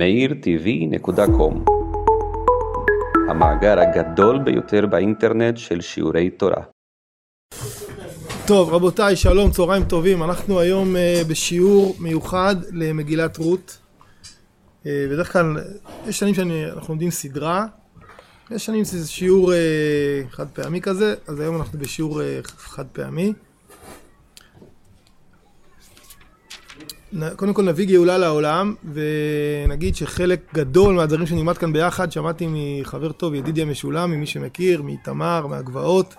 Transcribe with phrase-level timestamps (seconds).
[0.00, 1.70] meirtv.com
[3.30, 6.62] המאגר הגדול ביותר באינטרנט של שיעורי תורה.
[8.46, 10.22] טוב, רבותיי, שלום, צהריים טובים.
[10.22, 13.78] אנחנו היום uh, בשיעור מיוחד למגילת רות.
[14.82, 15.56] Uh, בדרך כלל,
[16.06, 17.66] יש שנים שאנחנו לומדים סדרה,
[18.50, 23.32] יש שנים שזה שיעור uh, חד פעמי כזה, אז היום אנחנו בשיעור uh, חד פעמי.
[27.36, 33.34] קודם כל נביא גאולה לעולם, ונגיד שחלק גדול מהדברים שנלמד כאן ביחד, שמעתי מחבר טוב,
[33.34, 36.14] ידידיה משולם, ממי שמכיר, מאיתמר, מהגבעות.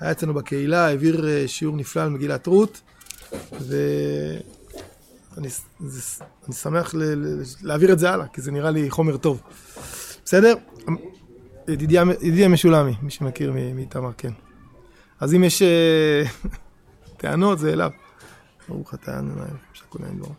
[0.00, 2.80] היה אצלנו בקהילה, העביר אה, שיעור נפלא על מגילת רות,
[3.60, 5.48] ואני
[6.52, 9.40] שמח ל, ל, להעביר את זה הלאה, כי זה נראה לי חומר טוב.
[10.24, 10.54] בסדר?
[11.68, 14.32] ידידיה, ידידיה משולמי, מי שמכיר מאיתמר, כן.
[15.20, 16.22] אז אם יש אה,
[17.20, 17.90] טענות, זה אליו.
[18.68, 20.34] ברוך אתה ה' שכולי דור.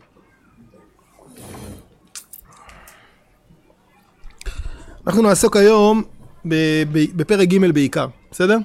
[5.06, 6.02] אנחנו נעסוק היום
[7.16, 8.58] בפרק ג' בעיקר, בסדר?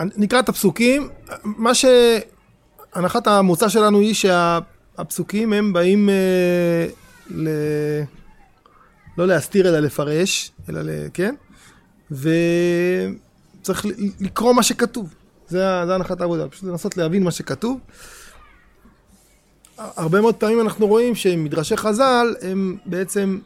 [0.00, 1.08] נקרא את הפסוקים,
[1.44, 6.86] מה שהנחת המוצא שלנו היא שהפסוקים הם באים אה,
[7.30, 7.48] ל...
[9.18, 10.90] לא להסתיר אלא לפרש, אלא ל...
[11.14, 11.34] כן?
[12.10, 13.86] וצריך
[14.20, 15.14] לקרוא מה שכתוב.
[15.48, 17.78] זה, זה הנחת העבודה, פשוט לנסות להבין מה שכתוב.
[19.78, 23.38] הרבה מאוד פעמים אנחנו רואים שמדרשי חז"ל הם בעצם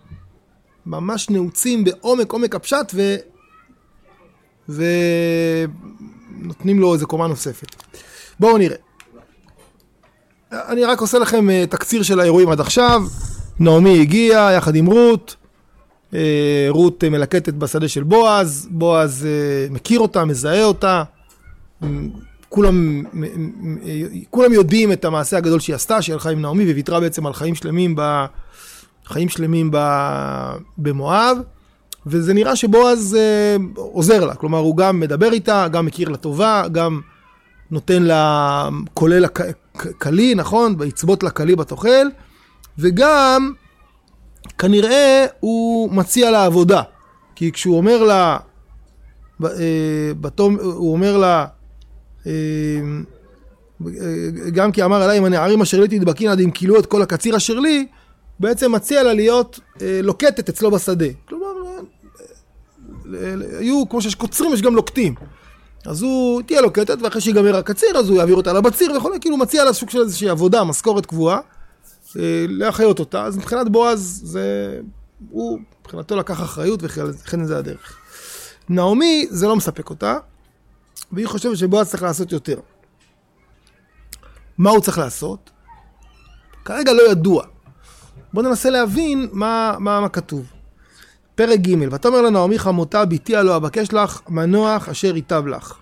[0.86, 3.16] ממש נעוצים בעומק עומק הפשט ו...
[6.38, 7.76] ונותנים לו איזה קומה נוספת.
[8.40, 8.76] בואו נראה.
[10.52, 13.02] אני רק עושה לכם אה, תקציר של האירועים עד עכשיו.
[13.60, 15.36] נעמי הגיעה יחד עם רות.
[16.14, 21.02] אה, רות מלקטת בשדה של בועז, בועז אה, מכיר אותה, מזהה אותה.
[22.48, 23.02] כולם,
[24.30, 27.54] כולם יודעים את המעשה הגדול שהיא עשתה, שהיא הלכה עם נעמי וויתרה בעצם על חיים
[27.54, 28.24] שלמים, ב,
[29.06, 29.78] חיים שלמים ב,
[30.78, 31.38] במואב,
[32.06, 36.64] וזה נראה שבועז אה, עוזר לה, כלומר הוא גם מדבר איתה, גם מכיר לה טובה,
[36.72, 37.00] גם
[37.70, 39.26] נותן לה, כולל
[39.98, 40.76] כלי, נכון?
[40.86, 42.06] יצבות לה כלי בתוכל,
[42.78, 43.52] וגם
[44.58, 46.82] כנראה הוא מציע לה עבודה,
[47.34, 48.38] כי כשהוא אומר לה,
[49.44, 49.48] אה,
[50.20, 51.46] בתום, הוא אומר לה,
[54.52, 57.36] גם כי אמר עליי עם הנערים אשר לי תדבקין עד אם כילו את כל הקציר
[57.36, 57.86] אשר לי,
[58.40, 61.06] בעצם מציע לה להיות אה, לוקטת אצלו בשדה.
[61.28, 61.46] כלומר,
[63.14, 65.14] אה, היו, כמו שיש קוצרים, יש גם לוקטים.
[65.86, 69.64] אז הוא תהיה לוקטת, ואחרי שיגמר הקציר, אז הוא יעביר אותה לבציר וכו', כאילו מציע
[69.64, 71.40] לה סוג של איזושהי עבודה, משכורת קבועה,
[72.16, 73.24] אה, להחיות אותה.
[73.24, 74.80] אז מבחינת בועז, זה...
[75.30, 77.96] הוא, מבחינתו לקח אחריות, וכן זה הדרך.
[78.68, 80.18] נעמי, זה לא מספק אותה,
[81.12, 82.60] והיא חושבת שבועז צריך לעשות יותר.
[84.58, 85.50] מה הוא צריך לעשות?
[86.64, 87.44] כרגע לא ידוע.
[88.32, 90.46] בואו ננסה להבין מה, מה, מה כתוב.
[91.34, 95.74] פרק ג' ותאמר לנעמי חמותה ביתי הלא אבקש לך מנוח אשר ייטב לך.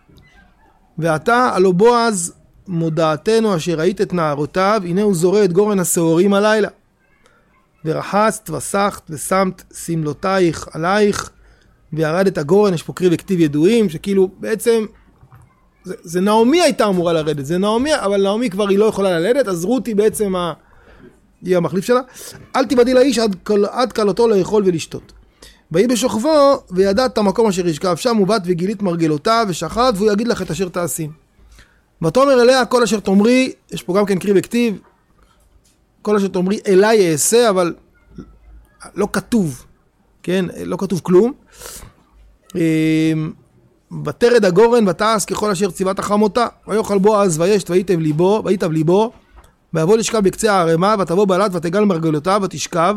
[0.99, 2.33] ועתה הלא בועז
[2.69, 6.69] מודעתנו אשר ראית את נערותיו הנה הוא זורע את גורן השעורים הלילה.
[7.85, 11.31] ורחצת וסחת ושמת שמלותייך עלייך
[11.93, 14.87] וירד את הגורן יש פה קריא וכתיב ידועים שכאילו בעצם
[15.85, 19.49] זה, זה נעמי הייתה אמורה לרדת, זה נעמי, אבל נעמי כבר היא לא יכולה ללדת,
[19.49, 20.53] אז רות היא בעצם ה...
[21.43, 22.01] היא המחליף שלה.
[22.57, 23.37] אל תיבדי לאיש עד,
[23.71, 25.13] עד כלותו לאכול ולשתות.
[25.73, 30.51] ויהי בשוכבו, וידעת המקום אשר ישכב שם, ובאת וגילית מרגלותיו, ושכבת, והוא יגיד לך את
[30.51, 31.13] אשר תעשים.
[32.07, 34.79] ותאמר אליה כל אשר תאמרי, יש פה גם כן קריא וכתיב,
[36.03, 37.75] כל אשר תאמרי אליי אעשה, אבל
[38.95, 39.67] לא כתוב,
[40.23, 40.45] כן?
[40.65, 41.33] לא כתוב כלום.
[44.07, 46.47] ותרד הגורן ותעש ככל אשר ציווה תחמותה.
[46.69, 49.13] ויאכל בועז וישת ויתב ליבו, ויתב ליבו,
[49.75, 52.95] ויבוא לשכב בקצה הערימה, ותבוא בלט ותגל מרגלותיו, ותשכב.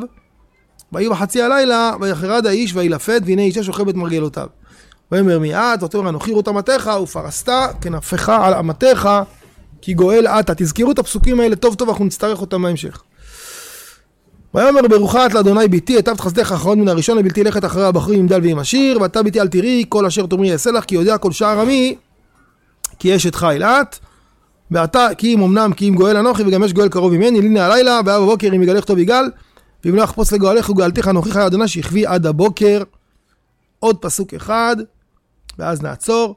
[0.92, 4.48] ויהי בחצי הלילה, ויחרד האיש וילפת, והנה אישה שוכבת מרגלותיו.
[5.12, 7.50] ויאמר מיעט, ותאמר אנוכי רות אמתך, ופרסת
[7.82, 9.10] כנפך על אמתך,
[9.82, 10.56] כי גואל עתה.
[10.56, 13.04] תזכרו את הפסוקים האלה טוב טוב, אנחנו נצטרך אותם בהמשך.
[14.54, 18.28] ויאמר ברוכה את לאדוני ביתי, היטבת חסדך אחרון מן הראשון לבלתי לכת אחרי הבחורים עם
[18.28, 21.32] דל ועם עשיר, ואתה ביתי אל תראי כל אשר תאמרי אעשה לך, כי יודע כל
[21.32, 21.96] שער עמי,
[23.00, 23.98] כי אשת חיל את.
[24.72, 28.00] ואתה, כי אם אמנם, כי אם גואל אנוכי, וגם יש גואל קרוב ממני, לינה הלילה,
[28.06, 29.26] והיה בבוקר אם יגלך טוב יגאל,
[29.86, 32.84] ואם לא אחפוץ לגואלך וגואלתך אנוכי חי אדוני שיחבי עד הבוקר.
[33.80, 34.76] עוד פסוק אחד,
[35.60, 36.36] ואז נעצור.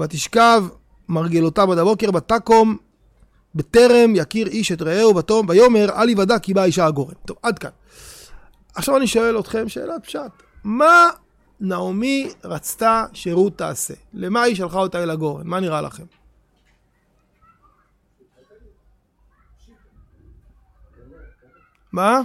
[0.00, 0.64] ותשכב
[1.08, 2.76] מרגלותיו עד הבוקר, ותקום
[3.56, 7.14] בטרם יכיר איש את רעהו בתום, ויאמר אל יוודע כי באה אישה הגורן.
[7.24, 7.70] טוב, עד כאן.
[8.74, 10.20] עכשיו אני שואל אתכם שאלת פשט.
[10.64, 11.10] מה
[11.60, 13.94] נעמי רצתה שרות תעשה?
[14.14, 15.46] למה היא שלחה אותה אל הגורן?
[15.46, 16.04] מה נראה לכם?
[21.92, 22.20] מה?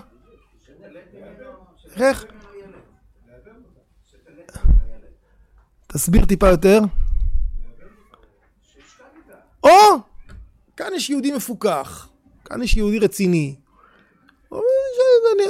[1.95, 2.25] איך?
[5.87, 6.79] תסביר טיפה יותר.
[9.63, 10.10] או!
[10.81, 12.07] כאן יש יהודי מפוכח,
[12.45, 13.55] כאן יש יהודי רציני.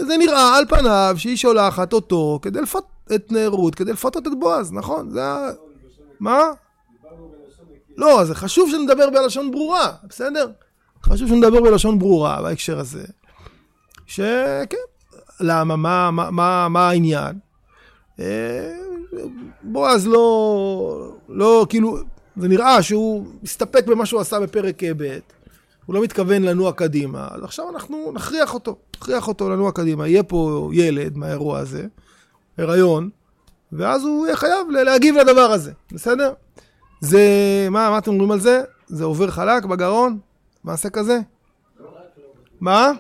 [0.08, 2.84] זה נראה על פניו שהיא שולחת אותו כדי לפת...
[3.16, 5.10] את רות, כדי לפתות את בועז, נכון?
[5.10, 5.50] זה ה...
[6.20, 6.42] מה?
[7.98, 10.52] לא, זה חשוב שנדבר בלשון ברורה, בסדר?
[11.04, 13.04] חשוב שנדבר בלשון ברורה בהקשר הזה.
[14.06, 14.78] שכן,
[15.40, 15.76] למה?
[15.76, 17.40] מה, מה, מה, מה העניין?
[18.20, 18.74] אה,
[19.64, 21.98] בועז לא, לא, כאילו,
[22.38, 25.20] זה נראה שהוא מסתפק במה שהוא עשה בפרק ב',
[25.86, 30.08] הוא לא מתכוון לנוע קדימה, אז עכשיו אנחנו נכריח אותו, נכריח אותו לנוע קדימה.
[30.08, 31.88] יהיה פה ילד מהאירוע הזה,
[32.58, 33.10] הריון,
[33.72, 36.34] ואז הוא יהיה חייב להגיב לדבר הזה, בסדר?
[37.02, 37.22] זה,
[37.72, 38.64] מה, מה אתם אומרים על זה?
[38.88, 40.20] זה עובר חלק בגרון?
[40.64, 41.20] מעשה כזה?
[42.62, 42.92] מה?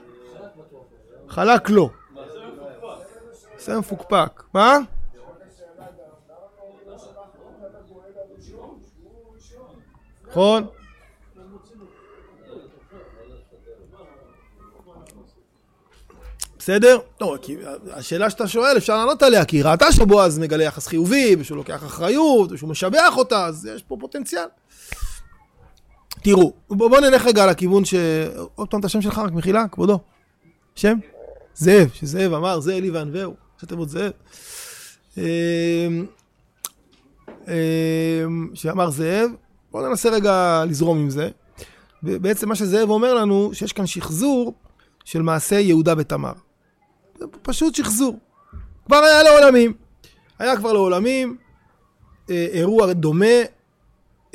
[1.27, 1.89] חלק לא.
[3.53, 4.43] מעשה מפוקפק.
[4.53, 4.77] מה?
[10.31, 10.67] נכון?
[16.59, 16.99] בסדר?
[17.21, 17.57] לא, כי
[17.91, 21.83] השאלה שאתה שואל, אפשר לענות עליה, כי היא ראתה שבועז מגלה יחס חיובי, ושהוא לוקח
[21.83, 24.45] אחריות, ושהוא משבח אותה, אז יש פה פוטנציאל.
[26.23, 27.93] תראו, בואו נלך רגע לכיוון ש...
[28.55, 29.99] עוד פעם את השם שלך, רק מחילה, כבודו.
[30.75, 30.97] שם?
[31.55, 34.11] זאב, שזאב אמר, זה אלי וענווהו, שאתם עוד זאב.
[35.17, 35.23] אמ,
[37.47, 39.29] אמ, שאמר זאב,
[39.71, 41.29] בואו ננסה רגע לזרום עם זה.
[42.03, 44.53] בעצם מה שזאב אומר לנו, שיש כאן שחזור
[45.05, 46.33] של מעשה יהודה בתמר.
[47.19, 48.19] זה פשוט שחזור.
[48.85, 49.73] כבר היה לעולמים.
[50.39, 51.37] היה כבר לעולמים
[52.29, 53.25] אה, אירוע דומה,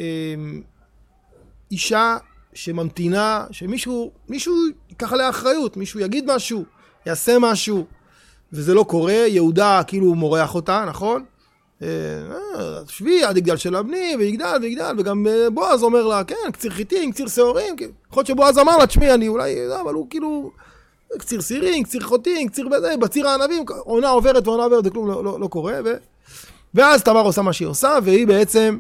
[0.01, 0.35] אה,
[1.71, 2.17] אישה
[2.55, 4.55] שממתינה, שמישהו מישהו
[4.89, 6.65] ייקח עליה אחריות, מישהו יגיד משהו,
[7.07, 7.87] יעשה משהו,
[8.53, 11.25] וזה לא קורה, יהודה כאילו מורח אותה, נכון?
[11.83, 11.89] אה,
[12.89, 17.13] שבי עד יגדל של הבני, ויגדל ויגדל, וגם אה, בועז אומר לה, כן, קציר חיטים,
[17.13, 17.77] קציר שעורים,
[18.09, 20.51] יכול להיות שבועז אמר לה, תשמעי, אני אולי, אבל הוא כאילו,
[21.19, 25.41] קציר סירים, קציר חוטים, קציר בזה, בציר הענבים, עונה עוברת ועונה עוברת, וכלום לא, לא,
[25.41, 25.95] לא קורה, ו...
[26.75, 28.79] ואז תמר עושה מה שהיא עושה, והיא בעצם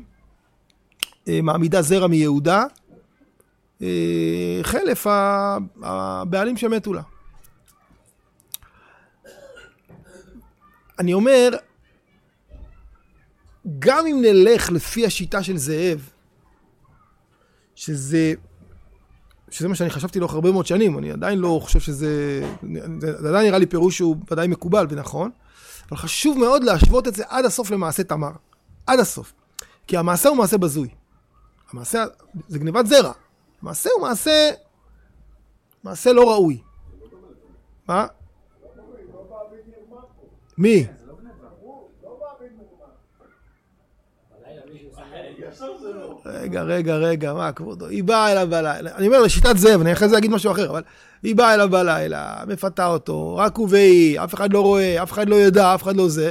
[1.29, 2.65] אה, מעמידה זרע מיהודה,
[4.63, 5.07] חלף
[5.83, 7.03] הבעלים שמתו לה.
[10.99, 11.51] אני אומר,
[13.79, 16.11] גם אם נלך לפי השיטה של זאב,
[17.75, 18.35] שזה,
[19.51, 22.43] שזה מה שאני חשבתי לאורך הרבה מאוד שנים, אני עדיין לא חושב שזה,
[22.99, 25.31] זה עדיין נראה לי פירוש שהוא ודאי מקובל ונכון,
[25.89, 28.31] אבל חשוב מאוד להשוות את זה עד הסוף למעשה תמר.
[28.87, 29.33] עד הסוף.
[29.87, 30.89] כי המעשה הוא מעשה בזוי.
[31.73, 32.05] המעשה,
[32.49, 33.13] זה גניבת זרע.
[33.63, 34.51] המעשה הוא מעשה,
[35.85, 36.63] מעשה לא ראוי.
[37.89, 38.07] מה?
[40.59, 40.87] מי?
[46.27, 47.87] רגע, רגע, רגע, מה כבודו?
[47.87, 50.83] היא באה אליו בלילה, אני אומר לשיטת זאב, אני אחרי זה אגיד משהו אחר, אבל
[51.23, 55.29] היא באה אליו בלילה, מפתה אותו, רק הוא והיא, אף אחד לא רואה, אף אחד
[55.29, 56.31] לא ידע, אף אחד לא זה.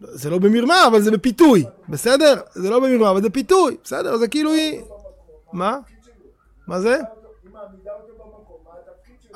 [0.00, 2.34] זה לא במרמה, אבל זה בפיתוי, בסדר?
[2.54, 4.16] זה לא במרמה, אבל זה פיתוי, בסדר?
[4.16, 4.80] זה כאילו היא...
[5.52, 5.78] מה?
[6.66, 7.00] מה זה?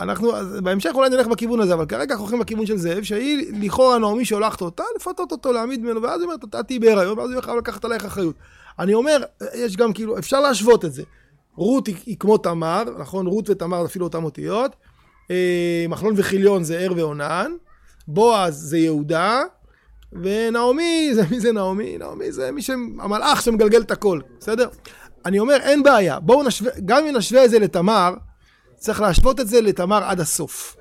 [0.00, 0.32] אנחנו,
[0.62, 4.24] בהמשך אולי נלך בכיוון הזה, אבל כרגע אנחנו הולכים בכיוון של זאב, שהיא לכאורה נעמי
[4.24, 7.58] שולחת אותה, לפתות אותו, להעמיד ממנו, ואז היא אומרת, אתה תהיי בהיריון, ואז הוא יכול
[7.58, 8.34] לקחת עלייך אחריות.
[8.78, 9.22] אני אומר,
[9.54, 11.02] יש גם כאילו, אפשר להשוות את זה.
[11.56, 13.26] רות היא, היא כמו תמר, נכון?
[13.26, 14.76] רות ותמר אפילו אותן אותיות.
[15.30, 17.52] אה, מחלון וחיליון זה ער ועונן.
[18.08, 19.42] בועז זה יהודה.
[20.12, 21.98] ונעמי, זה מי זה נעמי?
[21.98, 22.70] נעמי זה מי ש...
[22.98, 24.68] המלאך שמגלגל את הכל, בסדר?
[25.26, 26.20] אני אומר, אין בעיה.
[26.20, 28.14] בואו נשווה, גם אם נשווה את זה לתמר,
[28.76, 30.76] צריך להשוות את זה לתמר עד הסוף.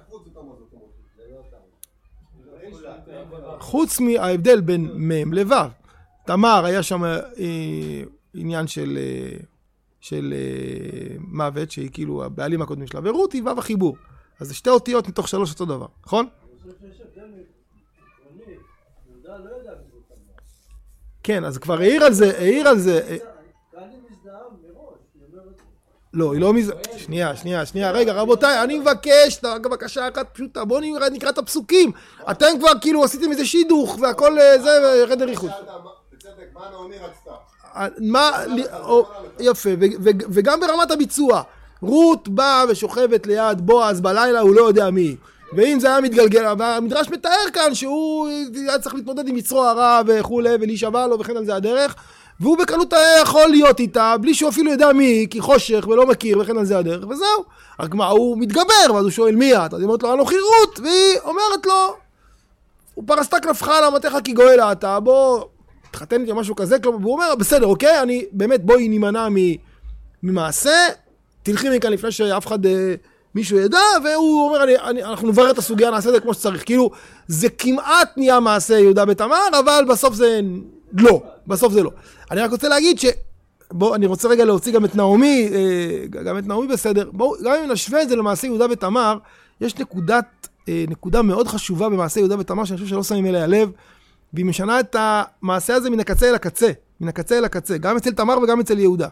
[3.59, 5.55] חוץ מההבדל בין מ' לו'.
[6.29, 7.19] תמר היה שם אה,
[8.33, 9.37] עניין של, אה,
[10.01, 13.97] של אה, מוות, שהיא כאילו הבעלים הקודמים שלה, ורות היא ו' החיבור.
[14.39, 16.27] אז זה שתי אותיות מתוך שלוש אותו דבר, נכון?
[21.23, 23.17] כן, אז כבר העיר על זה, העיר על זה.
[26.13, 26.73] לא, היא לא מזה...
[26.97, 29.39] שנייה, שנייה, שנייה, רגע, רבותיי, אני מבקש,
[29.71, 30.81] בקשה אחת פשוטה, בואו
[31.11, 31.91] נקרא את הפסוקים.
[32.31, 35.51] אתם כבר כאילו עשיתם איזה שידוך והכל זה, וחדר ריחוד.
[36.53, 37.31] מה נעמי רצתה.
[37.99, 38.31] מה,
[39.39, 39.69] יפה,
[40.03, 41.41] וגם ברמת הביצוע.
[41.81, 45.15] רות באה ושוכבת ליד בועז בלילה, הוא לא יודע מי.
[45.53, 50.55] ואם זה היה מתגלגל, המדרש מתאר כאן שהוא היה צריך להתמודד עם יצרו הרע וכולי,
[50.61, 51.95] ולהישבע לו וכן על זה הדרך.
[52.39, 56.39] והוא בקלות יכול להיות איתה, בלי שהוא אפילו יודע מי היא, כי חושך ולא מכיר,
[56.39, 57.43] וכן על זה הדרך, וזהו.
[57.79, 59.73] רק מה, הוא מתגבר, ואז הוא שואל מי את?
[59.73, 61.95] אז היא אומרת לו, אנוכי רות, והיא אומרת לו,
[62.95, 65.43] הוא פרסתק נפחה על אמתיך כי גואל אתה, בוא,
[65.91, 69.27] תתחתן איתי או משהו כזה, כלומר, והוא אומר, בסדר, אוקיי, אני, באמת, בואי נימנע
[70.23, 70.87] ממעשה,
[71.43, 72.95] תלכי מכאן לפני שאף אחד, אה,
[73.35, 76.65] מישהו ידע, והוא אומר, אני, אני, אנחנו נברר את הסוגיה, נעשה את זה כמו שצריך.
[76.65, 76.91] כאילו,
[77.27, 80.39] זה כמעט נהיה מעשה יהודה בתמר, אבל בסוף זה
[80.93, 81.91] לא, בסוף זה לא.
[82.31, 83.05] אני רק רוצה להגיד ש...
[83.71, 87.09] בואו, אני רוצה רגע להוציא גם את נעמי, אה, גם את נעמי בסדר.
[87.13, 89.17] בואו, גם אם נשווה את זה למעשה יהודה ותמר,
[89.61, 93.71] יש נקודת, אה, נקודה מאוד חשובה במעשה יהודה ותמר, שאני חושב שלא שמים אליה לב,
[94.33, 96.71] והיא משנה את המעשה הזה מן הקצה אל הקצה.
[96.99, 99.07] מן הקצה אל הקצה, גם אצל תמר וגם אצל יהודה.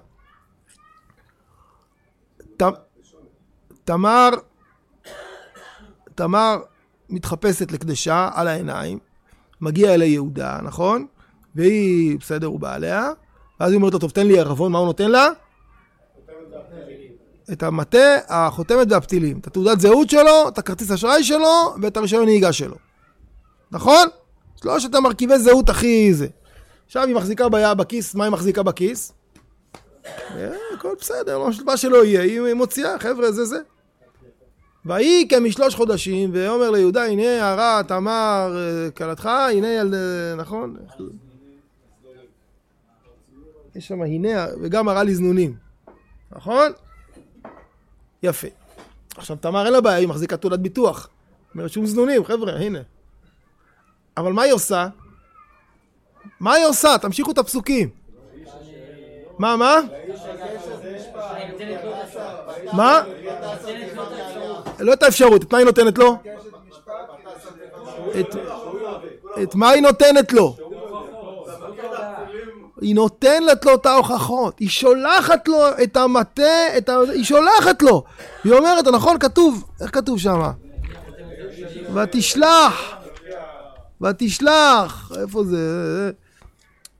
[2.58, 2.64] ת,
[3.84, 4.30] תמר,
[6.16, 6.58] תמר
[7.10, 9.00] מתחפשת לקדשה על העיניים,
[9.62, 11.08] מגיע אלי יהודה, נכון?
[11.56, 13.10] והיא, בסדר, הוא בעליה,
[13.60, 15.30] ואז היא אומרת לו, טוב, תן לי ערבון, מה הוא נותן לה?
[17.52, 19.40] את המטה, החותמת והפתילים.
[19.40, 22.76] את התעודת זהות שלו, את הכרטיס אשראי שלו ואת הרישיון נהיגה שלו.
[23.72, 24.08] נכון?
[24.62, 26.28] שלושת המרכיבי זהות הכי זה.
[26.86, 29.14] עכשיו היא מחזיקה ביד בכיס, מה היא מחזיקה בכיס?
[30.06, 33.58] אה, הכל בסדר, לא מה שלא יהיה, היא מוציאה, חבר'ה, זה זה.
[34.86, 39.94] ויהי כמשלוש חודשים, ואומר ליהודה, הנה הרע תמר אה, כלתך, הנה ילד...
[40.38, 40.76] נכון?
[43.76, 45.56] יש שם הנה, וגם הרע לזנונים.
[46.32, 46.72] נכון?
[48.24, 48.48] יפה.
[49.18, 51.10] עכשיו, תמר אין לה בעיה, היא מחזיקה תעודת ביטוח.
[51.54, 52.80] אומרת שום זנונים, חבר'ה, הנה.
[54.18, 54.88] אבל מה היא עושה?
[56.40, 56.98] מה היא עושה?
[56.98, 57.90] תמשיכו את הפסוקים.
[59.40, 59.80] מה, מה?
[62.74, 63.04] מה?
[64.80, 66.18] לא את האפשרות, את מה היא נותנת לו?
[69.44, 70.56] את מה היא נותנת לו?
[72.82, 76.98] היא נותנת לו את ההוכחות, היא שולחת לו את המטה, את ה...
[77.14, 78.04] היא שולחת לו.
[78.44, 80.52] היא אומרת, נכון, כתוב, איך כתוב שם?
[81.94, 82.97] ותשלח,
[84.02, 86.12] ותשלח, איפה זה?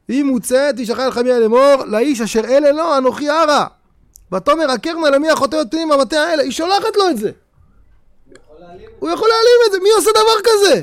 [0.08, 3.68] היא מוצאת, תשחרר חמיה לאמור, לאיש אשר אלה לו, אנוכי ערה.
[4.34, 6.44] ותאמר הכר נא למי החוטא אותי במטה האלה.
[6.44, 7.32] היא שולחת לו את זה.
[9.00, 10.82] הוא יכול להעלים את זה, מי עושה דבר כזה?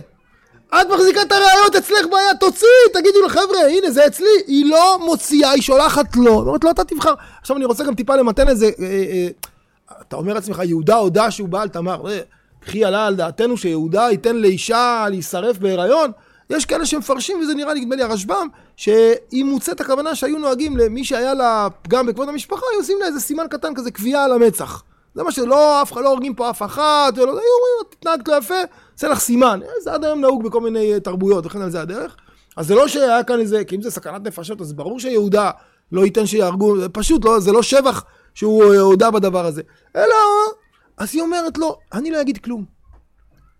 [0.80, 4.26] את מחזיקה את הראיות אצלך ביד, תוציאי, תגידו לחבר'ה, הנה זה אצלי.
[4.46, 6.30] היא לא מוציאה, היא שולחת לו.
[6.32, 7.14] היא אומרת לו, אתה תבחר.
[7.40, 8.66] עכשיו אני רוצה גם טיפה למתן את זה.
[8.66, 9.28] אה, אה,
[10.08, 12.04] אתה אומר לעצמך, יהודה הודה שהוא בעל תמר.
[12.64, 16.10] וכי עלה על דעתנו שיהודה ייתן לאישה להישרף בהיריון?
[16.50, 21.04] יש כאלה שמפרשים, וזה נראה לי, נדמה לי הרשב"ם, שהיא מוצאת הכוונה שהיו נוהגים למי
[21.04, 24.82] שהיה לה פגם בכבוד המשפחה, היו עושים לה איזה סימן קטן כזה, קביעה על המצח.
[25.14, 28.34] זה מה שלא, אף אחד לא הורגים פה אף אחת, ולא, היו אומרים, תתנהגת לא
[28.36, 28.54] יפה,
[28.94, 29.60] עושה לך סימן.
[29.82, 32.16] זה עד היום נהוג בכל מיני תרבויות, וכן על זה הדרך.
[32.56, 35.50] אז זה לא שהיה כאן איזה, כי אם זה סכנת נפשות, אז ברור שיהודה
[35.92, 38.04] לא ייתן שיהרגו, פשוט, לא, זה לא שבח
[38.34, 39.62] שהוא הודה בדבר הזה.
[39.96, 40.14] אלא,
[40.96, 42.64] אז היא אומרת לו, אני לא אגיד כלום.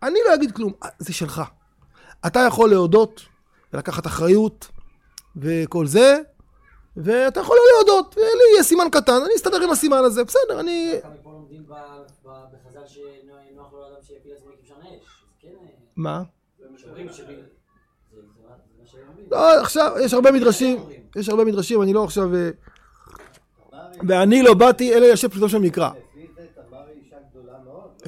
[0.03, 1.43] אני לא אגיד כלום, זה שלך.
[2.27, 3.21] אתה יכול להודות
[3.73, 4.69] ולקחת אחריות
[5.37, 6.19] וכל זה,
[6.97, 10.93] ואתה יכול לא להודות, ולי יהיה סימן קטן, אני אסתדר עם הסימן הזה, בסדר, אני...
[15.97, 16.23] מה?
[19.31, 20.79] לא, עכשיו, יש הרבה מדרשים,
[21.17, 22.35] יש הרבה מדרשים, אני לא עכשיו...
[22.35, 22.51] אה,
[24.09, 25.91] ואני לא באתי, אלא יושב פשוטו של מקרא.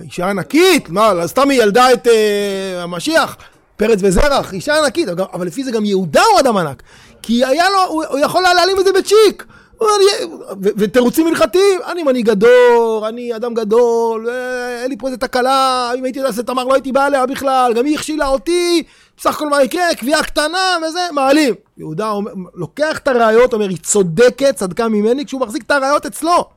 [0.03, 3.37] אישה ענקית, מה, סתם היא ילדה את אה, המשיח?
[3.77, 6.83] פרץ וזרח, אישה ענקית, אבל לפי זה גם יהודה הוא אדם ענק.
[7.23, 9.45] כי היה לו, הוא, הוא יכול היה להעלים את זה בצ'יק.
[10.63, 14.29] ותירוצים הלכתיים, אני מנהיג גדול, אני אדם גדול,
[14.83, 17.73] אין לי פה איזה תקלה, אם הייתי יודע שזה תמר לא הייתי בא עליה בכלל,
[17.75, 18.83] גם היא הכשילה אותי,
[19.17, 21.55] בסך הכל מה יקרה, קביעה קטנה וזה, מעלים.
[21.79, 26.56] יהודה אומר, לוקח את הראיות, אומר, היא צודקת, צדקה ממני, כשהוא מחזיק את הראיות אצלו.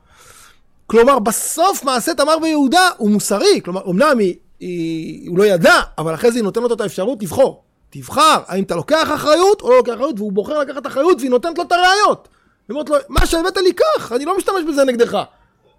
[0.90, 6.14] כלומר, בסוף מעשה תמר ויהודה הוא מוסרי, כלומר, אמנם היא היא, הוא לא ידע, אבל
[6.14, 7.64] אחרי זה היא נותנת לו את האפשרות לבחור.
[7.90, 11.58] תבחר, האם אתה לוקח אחריות או לא לוקח אחריות, והוא בוחר לקחת אחריות והיא נותנת
[11.58, 12.28] לו את הראיות.
[12.70, 15.24] היא אומרת לו, מה שהבאת לי קח, אני לא משתמש בזה נגדך.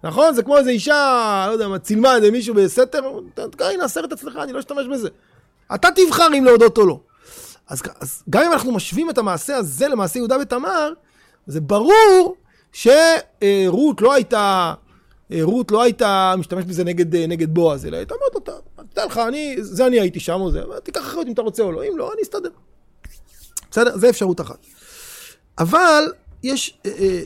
[0.03, 0.33] נכון?
[0.33, 3.01] זה כמו איזה אישה, לא יודע מה, צילמה איזה מישהו בסתר,
[3.59, 5.09] הנה הסרט אצלך, אני לא אשתמש בזה.
[5.75, 6.99] אתה תבחר אם להודות או לא.
[7.69, 10.93] אז, אז גם אם אנחנו משווים את המעשה הזה למעשה יהודה ותמר,
[11.47, 12.35] זה ברור
[12.73, 14.73] שרות לא הייתה,
[15.41, 19.55] רות לא הייתה משתמשת בזה נגד, נגד בועז, אלא הייתה אומרת לו, תדע לך, אני,
[19.59, 22.13] זה אני הייתי שם או זה, תיקח אחריות אם אתה רוצה או לא, אם לא,
[22.13, 22.49] אני אסתדר.
[23.71, 23.97] בסדר?
[23.97, 24.65] זה אפשרות אחת.
[25.57, 26.03] אבל
[26.43, 27.21] יש אה, אה,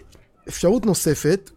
[0.47, 1.49] אפשרות נוספת,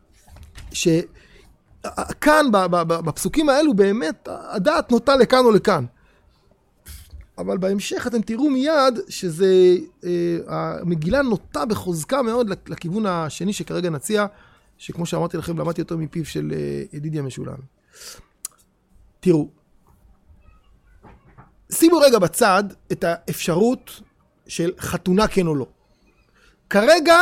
[0.73, 2.47] שכאן,
[2.87, 5.85] בפסוקים האלו, באמת, הדעת נוטה לכאן או לכאן.
[7.39, 14.27] אבל בהמשך אתם תראו מיד שזה, אה, המגילה נוטה בחוזקה מאוד לכיוון השני שכרגע נציע,
[14.79, 17.59] שכמו שאמרתי לכם, למדתי אותו מפיו של אה, ידידיה משולן.
[19.21, 19.49] תראו,
[21.73, 24.01] שימו רגע בצד את האפשרות
[24.47, 25.67] של חתונה כן או לא.
[26.71, 27.17] כרגע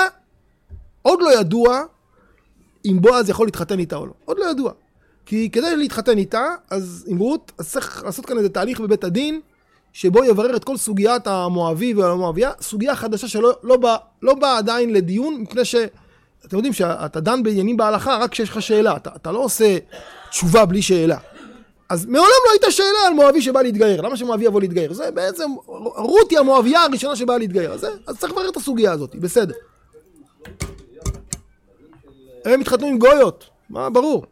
[1.02, 1.82] עוד לא ידוע
[2.84, 4.12] אם בועז יכול להתחתן איתה או לא.
[4.24, 4.72] עוד לא ידוע.
[5.26, 9.40] כי כדי להתחתן איתה, אז עם רות, אז צריך לעשות כאן איזה תהליך בבית הדין,
[9.92, 14.92] שבו יברר את כל סוגיית המואבי והמואביה, סוגיה חדשה שלא לא באה לא בא עדיין
[14.92, 15.64] לדיון, מפני
[16.46, 19.78] שאתם יודעים שאתה דן בעניינים בהלכה רק כשיש לך שאלה, אתה, אתה לא עושה
[20.30, 21.18] תשובה בלי שאלה.
[21.88, 24.92] אז מעולם לא הייתה שאלה על מואבי שבא להתגייר, למה שמואבי יבוא להתגייר?
[24.92, 25.50] זה בעצם,
[25.96, 29.54] רות היא המואביה הראשונה שבאה להתגייר, אז, אז צריך לברר את הסוגיה הזאת, בסדר.
[32.44, 34.26] הם התחתנו עם גויות, מה, ברור.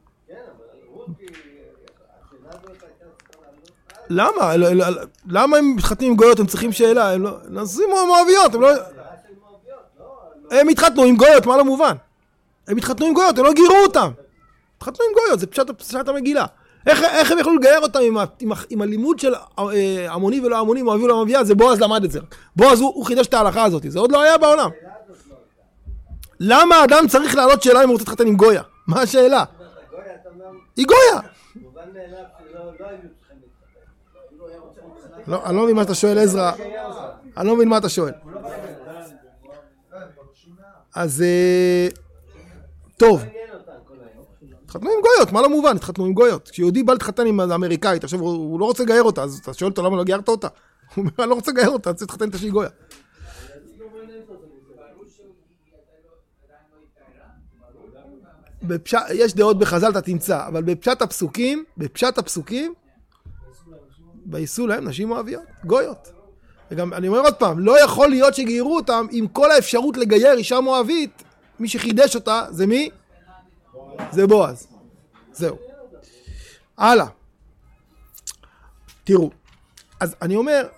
[4.11, 4.55] למה?
[5.27, 6.41] למה הם מתחתנים עם גויות?
[6.41, 7.13] הם צריכים שאלה.
[7.13, 7.31] הם לא...
[7.49, 8.69] נשואים מואביות, הם לא...
[10.51, 11.97] הם התחתנו עם גויות, מה לא מובן?
[12.69, 14.11] הם התחתנו עם גויות, הם לא גירו אותם.
[14.77, 16.47] התחתנו עם גויות, זה פשט המגילה.
[16.87, 20.83] איך, איך הם יכלו לגייר אותם עם, עם, עם הלימוד של אה, המוני ולא המוני,
[20.83, 21.45] מואבי ולא מואביה?
[21.45, 22.21] זה בועז למד את זה.
[22.57, 24.71] בועז הוא, הוא חידש את ההלכה הזאת, זה עוד לא היה בעולם.
[26.41, 28.63] למה אדם צריך לעלות שאלה אם הוא רוצה להתחתן עם גויה?
[28.87, 29.45] מה השאלה?
[30.77, 31.21] היא גויה.
[35.27, 36.53] לא, אני לא מבין מה אתה שואל, עזרא.
[37.37, 38.13] אני לא מבין מה אתה שואל.
[40.95, 41.89] אז אה,
[42.97, 43.23] טוב.
[44.65, 45.77] התחתנו עם גויות, מה לא מובן?
[45.77, 46.49] התחתנו עם גויות.
[46.49, 49.83] כשיהודי בא להתחתן עם אמריקאית, עכשיו הוא לא רוצה לגייר אותה, אז אתה שואל אותו
[49.83, 50.49] למה לא גיירת אותה?
[50.95, 52.71] הוא אומר, אני לא רוצה לגייר אותה, אני רוצה להתחתן איתה שהיא גויה.
[59.11, 62.75] יש דעות בחז"ל אתה תמצא, אבל בפשט הפסוקים, בפשט הפסוקים,
[64.27, 66.13] וייסעו להם נשים מואביות, גויות.
[66.75, 70.61] וגם, אני אומר עוד פעם, לא יכול להיות שגיירו אותם עם כל האפשרות לגייר אישה
[70.61, 71.23] מואבית,
[71.61, 72.91] מי שחידש אותה זה מי?
[74.11, 74.67] זה בועז.
[75.33, 75.57] זהו.
[76.77, 77.07] הלאה.
[79.05, 79.31] תראו,
[80.01, 80.69] אז אני אומר,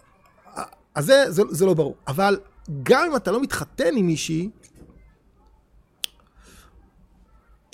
[0.94, 1.96] אז זה, זה, זה לא ברור.
[2.08, 2.40] אבל
[2.82, 4.50] גם אם אתה לא מתחתן עם מישהי,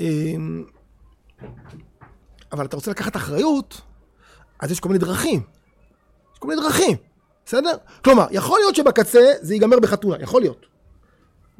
[0.00, 0.64] אמ,
[2.52, 3.80] אבל אתה רוצה לקחת אחריות,
[4.58, 5.40] אז יש כל מיני דרכים.
[6.32, 6.96] יש כל מיני דרכים,
[7.46, 7.74] בסדר?
[8.04, 10.66] כלומר, יכול להיות שבקצה זה ייגמר בחתונה, יכול להיות.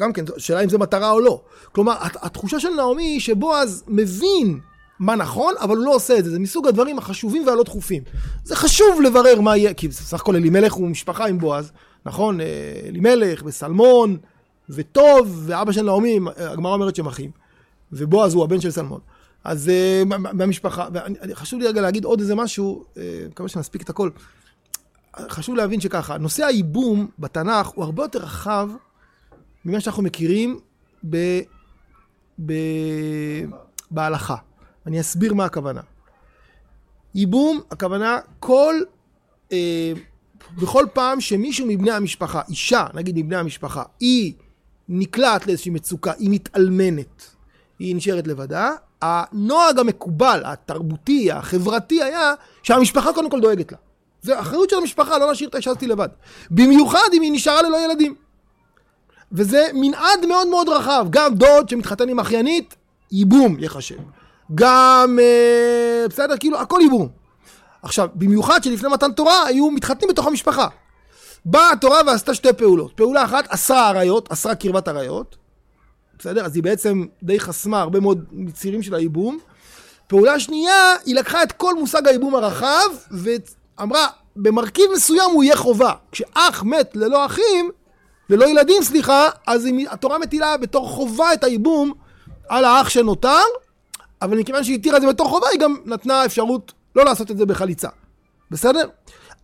[0.01, 1.41] גם כן, שאלה אם זה מטרה או לא.
[1.73, 4.61] כלומר, התחושה של נעמי היא שבועז מבין
[4.99, 6.31] מה נכון, אבל הוא לא עושה את זה.
[6.31, 8.03] זה מסוג הדברים החשובים והלא דחופים.
[8.45, 11.73] זה חשוב לברר מה יהיה, כי בסך הכל אלימלך הוא משפחה עם בועז,
[12.07, 12.41] נכון?
[12.41, 12.47] אה,
[12.89, 14.17] אלימלך וסלמון
[14.69, 17.31] וטוב, ואבא של נעמי, הגמרא אומרת שהם אחים.
[17.93, 19.01] ובועז הוא הבן של סלמון.
[19.45, 20.89] אז uh, מהמשפחה,
[21.29, 22.99] וחשוב לי רגע להגיד עוד איזה משהו, uh,
[23.31, 24.11] מקווה שנספיק את הכל.
[25.19, 28.69] חשוב להבין שככה, נושא הייבום בתנ"ך הוא הרבה יותר רחב
[29.65, 30.61] ממה שאנחנו מכירים
[31.11, 31.17] ב,
[32.47, 32.53] ב,
[33.91, 34.37] בהלכה.
[34.87, 35.81] אני אסביר מה הכוונה.
[37.15, 38.75] ייבום, הכוונה כל,
[39.53, 39.93] אה,
[40.57, 44.33] בכל פעם שמישהו מבני המשפחה, אישה, נגיד מבני המשפחה, היא
[44.89, 47.31] נקלעת לאיזושהי מצוקה, היא מתאלמנת,
[47.79, 48.71] היא נשארת לבדה,
[49.03, 53.79] הנוהג המקובל, התרבותי, החברתי היה שהמשפחה קודם כל דואגת לה.
[54.23, 56.09] זה אחריות של המשפחה לא להשאיר את האישה הזאת לבד.
[56.51, 58.15] במיוחד אם היא נשארה ללא ילדים.
[59.33, 61.07] וזה מנעד מאוד מאוד רחב.
[61.11, 62.75] גם דוד שמתחתן עם אחיינית,
[63.13, 63.99] ייבום יחשב.
[64.55, 67.09] גם, אה, בסדר, כאילו, הכל ייבום.
[67.83, 70.69] עכשיו, במיוחד שלפני מתן תורה היו מתחתנים בתוך המשפחה.
[71.45, 72.93] באה התורה ועשתה שתי פעולות.
[72.93, 75.37] פעולה אחת, אסרה עריות, אסרה קרבת עריות.
[76.19, 76.45] בסדר?
[76.45, 79.39] אז היא בעצם די חסמה הרבה מאוד מצירים של הייבום.
[80.07, 82.89] פעולה שנייה, היא לקחה את כל מושג הייבום הרחב
[83.79, 84.07] ואמרה,
[84.37, 85.93] במרכיב מסוים הוא יהיה חובה.
[86.13, 87.71] כשאח מת ללא אחים,
[88.31, 91.93] ללא ילדים, סליחה, אז התורה מטילה בתור חובה את הייבום
[92.49, 93.43] על האח שנותר,
[94.23, 97.39] אבל מכיוון שהיא התירה את זה בתור חובה, היא גם נתנה אפשרות לא לעשות את
[97.39, 97.89] זה בחליצה.
[98.51, 98.89] בסדר?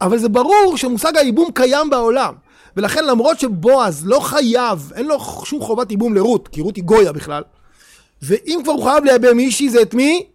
[0.00, 2.34] אבל זה ברור שמושג הייבום קיים בעולם.
[2.76, 7.12] ולכן למרות שבועז לא חייב, אין לו שום חובת ייבום לרות, כי רות היא גויה
[7.12, 7.42] בכלל,
[8.22, 10.26] ואם כבר הוא חייב לייבם מישהי זה את מי?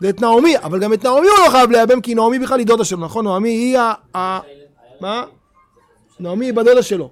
[0.00, 2.66] זה את נעמי, אבל גם את נעמי הוא לא חייב לייבם, כי נעמי בכלל היא
[2.66, 3.24] דודה שלו, נכון?
[3.24, 3.78] נעמי היא
[4.16, 4.40] ה...
[5.00, 5.24] מה?
[6.20, 7.10] נעמי היא בת דודה שלו.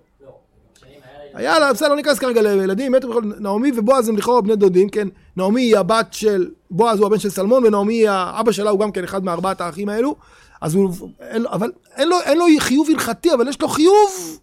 [1.34, 4.88] היה לה, בסדר, לא ניכנס כרגע לילדים, מתו בכל, נעמי ובועז הם לכאורה בני דודים,
[4.88, 5.08] כן?
[5.36, 8.92] נעמי היא הבת של, בועז הוא הבן של סלמון, ונעמי היא, האבא שלה הוא גם
[8.92, 10.16] כן אחד מארבעת האחים האלו,
[10.60, 14.38] אז הוא, אין, אבל אין לו, אין לו חיוב הלכתי, אבל יש לו חיוב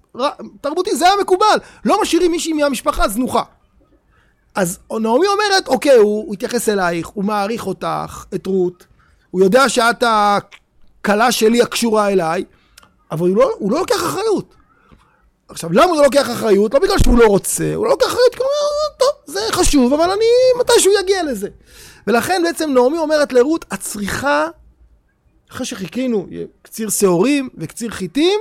[0.61, 3.43] תרבותי, זה היה מקובל, לא משאירים מישהי מהמשפחה זנוחה.
[4.55, 8.85] אז נעמי אומרת, אוקיי, הוא, הוא התייחס אלייך, הוא מעריך אותך, את רות,
[9.31, 12.43] הוא יודע שאת הכלה שלי הקשורה אליי,
[13.11, 14.55] אבל הוא לא, הוא לא לוקח אחריות.
[15.49, 16.73] עכשיו, למה הוא לא לוקח אחריות?
[16.73, 19.93] לא בגלל שהוא לא רוצה, הוא לא לוקח אחריות כי הוא אומר, טוב, זה חשוב,
[19.93, 20.25] אבל אני,
[20.59, 21.47] מתישהו יגיע לזה.
[22.07, 24.47] ולכן בעצם נעמי אומרת לרות, את צריכה,
[25.51, 26.27] אחרי שחיכינו
[26.61, 28.39] קציר שעורים וקציר חיטים,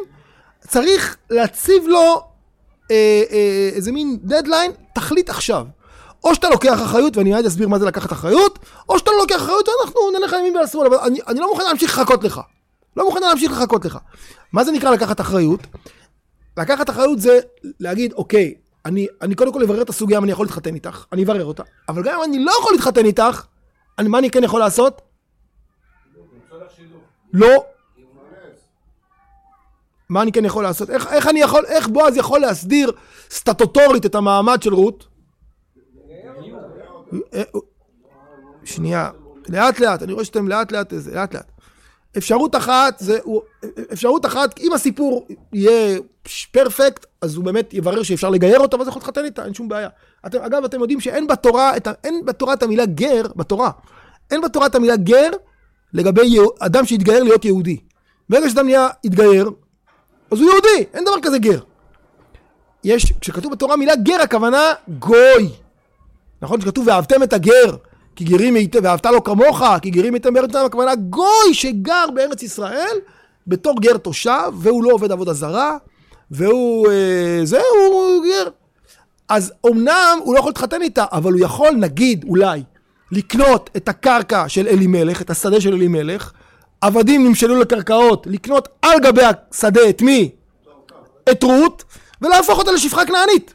[0.69, 2.23] צריך להציב לו
[2.91, 5.67] אה, אה, איזה מין דדליין, תחליט עכשיו.
[6.25, 8.59] או שאתה לוקח אחריות, ואני מיד אסביר מה זה לקחת אחריות,
[8.89, 11.99] או שאתה לא לוקח אחריות ואנחנו נלך לימין ולשמאל, אבל אני, אני לא מוכן להמשיך
[11.99, 12.41] לחכות לך.
[12.97, 13.99] לא מוכן להמשיך לחכות לך.
[14.53, 15.61] מה זה נקרא לקחת אחריות?
[16.59, 17.41] לקחת אחריות זה
[17.81, 21.25] להגיד, אוקיי, אני, אני קודם כל אברר את הסוגיה אם אני יכול להתחתן איתך, אני
[21.25, 23.45] אברר אותה, אבל גם אם אני לא יכול להתחתן איתך,
[23.99, 25.03] אני, מה אני כן יכול לעשות?
[27.33, 27.65] לא.
[30.09, 30.91] מה אני כן יכול לעשות?
[30.91, 32.93] איך, איך אני יכול, איך בועז יכול להסדיר
[33.31, 35.14] סטטוטורית את המעמד של רות?
[38.65, 39.11] שנייה,
[39.49, 41.51] לאט לאט, אני רואה שאתם לאט לאט, לאט לאט.
[42.17, 43.19] אפשרות אחת זה,
[43.93, 45.99] אפשרות אחת, אם הסיפור יהיה
[46.53, 49.89] פרפקט, אז הוא באמת יברר שאפשר לגייר אותו, ואז יכול להתחתן איתה, אין שום בעיה.
[50.27, 53.71] אתם, אגב, אתם יודעים שאין בתורה, את, אין בתורה את המילה גר, בתורה,
[54.31, 55.31] אין בתורה את המילה גר
[55.93, 57.79] לגבי אדם שהתגייר להיות יהודי.
[58.29, 59.51] ברגע שאדם נהיה התגייר,
[60.31, 61.61] אז הוא יהודי, אין דבר כזה גר.
[62.85, 65.49] יש, כשכתוב בתורה מילה גר, הכוונה גוי.
[66.45, 66.61] נכון?
[66.61, 67.77] כשכתוב ואהבתם את הגר,
[68.17, 72.43] כי גרים היטב, ואהבת לו כמוך, כי גרים היטב בארץ ישראל, הכוונה גוי שגר בארץ
[72.43, 72.97] ישראל
[73.47, 75.77] בתור גר תושב, והוא לא עובד עבודה זרה,
[76.31, 78.49] והוא, אה, זה, הוא גר.
[79.29, 82.63] אז אמנם הוא לא יכול להתחתן איתה, אבל הוא יכול, נגיד, אולי,
[83.13, 86.33] לקנות את הקרקע של אלימלך, את השדה של אלימלך,
[86.81, 90.31] עבדים נמשלו לקרקעות, לקנות על גבי השדה את מי?
[91.31, 91.85] את רות,
[92.23, 93.54] ולהפוך אותה לשפחה כנענית.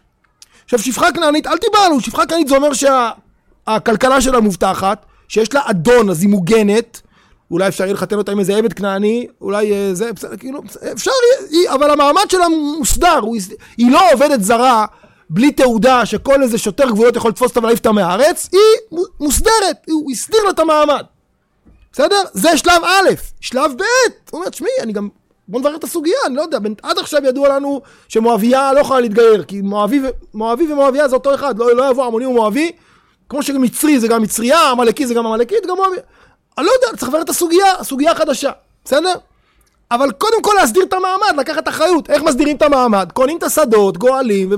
[0.74, 6.10] עכשיו, שפחה כנענית, אל תיבהלו, שפחה כנענית זה אומר שהכלכלה שלה מובטחת, שיש לה אדון,
[6.10, 7.02] אז היא מוגנת,
[7.52, 10.62] אולי אפשר יהיה לחתן אותה עם איזה עבד כנעני, אולי אה, זה, בסדר, כאילו,
[10.94, 11.12] אפשר,
[11.50, 12.46] היא, אבל המעמד שלה
[12.80, 13.38] מוסדר, הוא,
[13.78, 14.86] היא לא עובדת זרה
[15.30, 20.12] בלי תעודה שכל איזה שוטר גבולות יכול לתפוס אותה ולהעיף אותה מהארץ, היא מוסדרת, הוא
[20.12, 21.04] הסדיר לה את המעמד.
[21.92, 22.22] בסדר?
[22.34, 23.10] זה שלב א',
[23.42, 23.84] שלב ב',
[24.32, 25.10] הוא אומר, תשמעי, אני גם,
[25.50, 29.00] בוא נברר את הסוגיה, אני לא יודע, בין, עד עכשיו ידוע לנו שמואביה לא יכולה
[29.00, 30.02] להתגייר, כי מואבי,
[30.34, 32.72] מואבי ומואביה זה אותו אחד, לא, לא יבוא עמוני ומואבי,
[33.30, 35.96] כמו שמצרי זה גם מצריה, עמלקי זה גם עמלקית, גם מואבי.
[36.58, 38.52] אני לא יודע, צריך לברר את הסוגיה, הסוגיה החדשה,
[38.86, 39.14] בסדר?
[39.92, 42.10] אבל קודם כל להסדיר את המעמד, לקחת אחריות.
[42.10, 43.12] איך מסדירים את המעמד?
[43.14, 44.50] קונים את השדות, גואלים,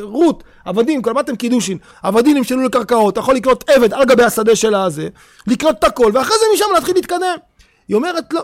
[0.00, 1.78] רות, עבדים, כל למדתם קידושין.
[2.02, 5.08] עבדים נמשלו לקרקעות, אתה יכול לקנות עבד על גבי השדה של הזה,
[5.46, 7.36] לקנות את הכל, ואחרי זה משם להתחיל להתקדם.
[7.88, 8.42] היא אומרת, לא,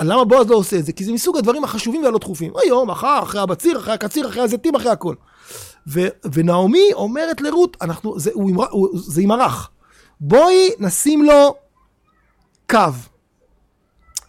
[0.00, 0.92] למה בועז לא עושה את זה?
[0.92, 2.52] כי זה מסוג הדברים החשובים והלא דחופים.
[2.62, 5.14] היום, מחר, אחרי הבציר, אחרי הקציר, אחרי הזיתים, אחרי הכל.
[5.86, 6.00] ו,
[6.32, 9.70] ונעמי אומרת לרות, אנחנו, זה, הוא, הוא, זה ימרח.
[10.20, 11.54] בואי נשים לו
[12.70, 12.78] קו.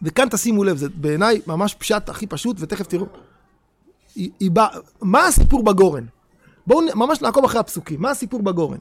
[0.02, 3.06] וכאן תשימו לב, זה בעיניי ממש פשט הכי פשוט, ותכף תראו.
[4.16, 4.68] היא, היא בא,
[5.02, 6.06] מה הסיפור בגורן?
[6.68, 8.02] בואו ממש נעקוב אחרי הפסוקים.
[8.02, 8.78] מה הסיפור בגורן?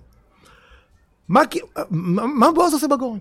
[1.29, 1.41] מה,
[1.91, 3.19] מה, מה בועז עושה בגורן?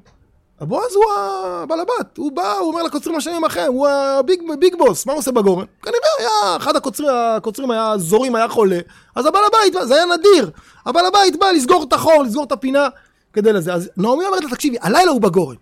[0.59, 5.05] הבועז הוא הבעל הבת, הוא בא, הוא אומר לקוצרים השנים עמכם, הוא הביג ביג בוס,
[5.05, 5.65] מה הוא עושה בגורן?
[5.81, 8.79] כנראה היה, אחד הקוצרים, הקוצרים היה זורים, היה חולה,
[9.15, 10.51] אז הבעל הבית, זה היה נדיר,
[10.85, 12.87] הבעל הבית בא לסגור את החור, לסגור את הפינה,
[13.33, 13.73] כדי לזה.
[13.73, 15.55] אז נעמי אומרת לה, תקשיבי, הלילה הוא בגורן.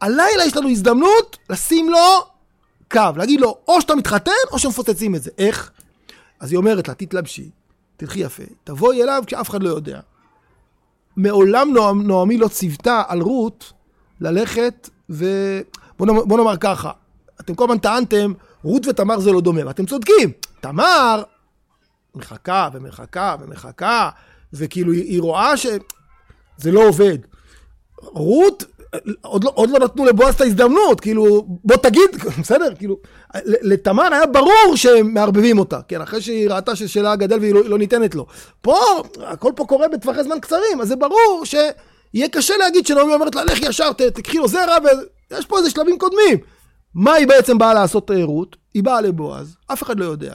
[0.00, 2.24] הלילה יש לנו הזדמנות לשים לו
[2.90, 5.30] קו, להגיד לו, או שאתה מתחתן, או שמפוצצים את זה.
[5.38, 5.70] איך?
[6.40, 7.50] אז היא אומרת לה, תתלבשי,
[7.96, 10.00] תלכי יפה, תבואי אליו כשאף אחד לא יודע.
[11.16, 11.74] מעולם
[12.06, 13.72] נעמי לא ציוותה על רות
[14.22, 15.26] ללכת ו...
[15.98, 16.90] בוא נאמר, בוא נאמר ככה,
[17.40, 18.32] אתם כל הזמן טענתם,
[18.64, 20.30] רות ותמר זה לא דומה, ואתם צודקים.
[20.60, 21.22] תמר
[22.14, 24.10] מחכה ומחכה ומחכה,
[24.52, 27.18] וכאילו היא, רואה שזה לא עובד.
[27.96, 28.64] רות,
[29.20, 32.10] עוד לא, עוד לא נתנו לבועז את ההזדמנות, כאילו, בוא תגיד,
[32.42, 32.98] בסדר, כאילו,
[33.44, 37.78] לתמר היה ברור שהם מערבבים אותה, כן, אחרי שהיא ראתה ששלה גדל והיא לא, לא
[37.78, 38.26] ניתנת לו.
[38.60, 38.76] פה,
[39.26, 41.54] הכל פה קורה בטווחי זמן קצרים, אז זה ברור ש...
[42.14, 44.76] יהיה קשה להגיד שנעמי אומרת לה, לך ישר, תקחי לו זרע,
[45.30, 46.38] ויש פה איזה שלבים קודמים.
[46.94, 48.56] מה היא בעצם באה לעשות רות?
[48.74, 50.34] היא באה לבועז, אף אחד לא יודע.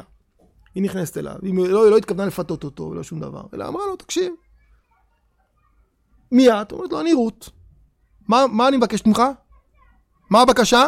[0.75, 3.85] היא נכנסת אליו, היא לא, היא לא התכוונה לפתות אותו ולא שום דבר, אלא אמרה
[3.85, 4.33] לו, תקשיב,
[6.31, 6.71] מי את?
[6.71, 7.49] אומרת לו, אני רות.
[8.27, 9.21] מה, מה אני מבקשת ממך?
[10.29, 10.87] מה הבקשה?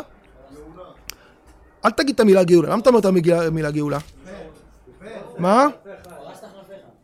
[1.85, 3.97] אל תגיד את המילה גאולה, למה אתה אומר את המילה גאולה?
[5.37, 5.67] מה?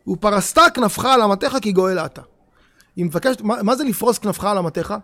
[0.04, 2.22] הוא פרסת כנפך על אמתיך כי גואל אתה.
[2.96, 4.94] היא מבקשת, מה, מה זה לפרוס כנפך על אמתיך?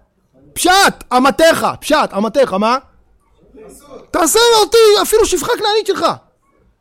[0.53, 2.79] פשט, אמתיך, פשט, אמתיך, מה?
[4.11, 6.07] תעשה אותי אפילו שפחה כנענית שלך.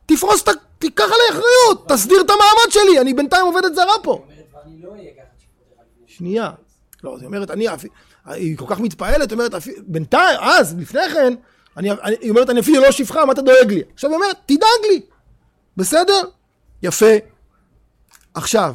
[0.06, 0.44] תפרוס,
[0.78, 4.24] תיקח עלי אחריות, תסדיר את המעמד שלי, אני בינתיים עובדת זרה פה.
[6.06, 6.50] שנייה.
[7.04, 7.66] לא, היא אומרת, אני,
[8.26, 9.54] היא כל כך מתפעלת, אומרת,
[9.86, 11.34] בינתיים, אז, לפני כן,
[11.76, 13.82] אני, אני, היא אומרת, אני אפילו לא שפחה, מה אתה דואג לי?
[13.94, 15.00] עכשיו היא אומרת, תדאג לי.
[15.76, 16.20] בסדר?
[16.82, 17.14] יפה.
[18.34, 18.74] עכשיו,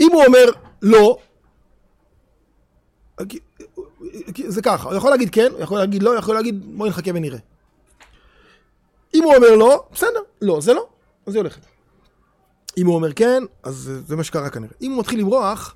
[0.00, 0.44] אם הוא אומר
[0.82, 1.18] לא,
[4.46, 7.10] זה ככה, הוא יכול להגיד כן, הוא יכול להגיד לא, הוא יכול להגיד בואי נחכה
[7.14, 7.38] ונראה.
[9.14, 10.86] אם הוא אומר לא, בסדר, לא, זה לא,
[11.26, 11.66] אז היא הולכת.
[12.78, 14.72] אם הוא אומר כן, אז זה מה שקרה כנראה.
[14.82, 15.74] אם הוא מתחיל למרוח,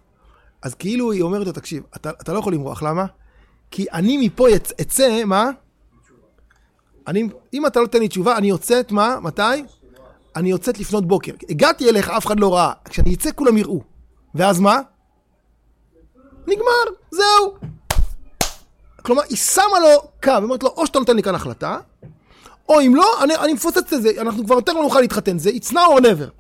[0.63, 3.07] אז כאילו היא אומרת לו, תקשיב, אתה, אתה לא יכול למרוח, למה?
[3.71, 5.51] כי אני מפה יצ, אצא, מה?
[7.07, 9.21] אני, אם אתה לא תיתן לי תשובה, אני יוצאת, מה?
[9.21, 9.43] מתי?
[10.37, 11.33] אני יוצאת לפנות בוקר.
[11.49, 12.73] הגעתי אליך, אף אחד לא ראה.
[12.85, 13.94] כשאני אצא, כולם יראו.
[14.35, 14.81] ואז מה?
[16.47, 17.55] נגמר, זהו.
[19.03, 21.79] כלומר, היא שמה לו קו, היא אומרת לו, או שאתה נותן לי כאן החלטה,
[22.69, 25.51] או אם לא, אני, אני מפוצץ את זה, אנחנו כבר יותר לא נוכל להתחתן, זה
[25.51, 26.31] it's now or never.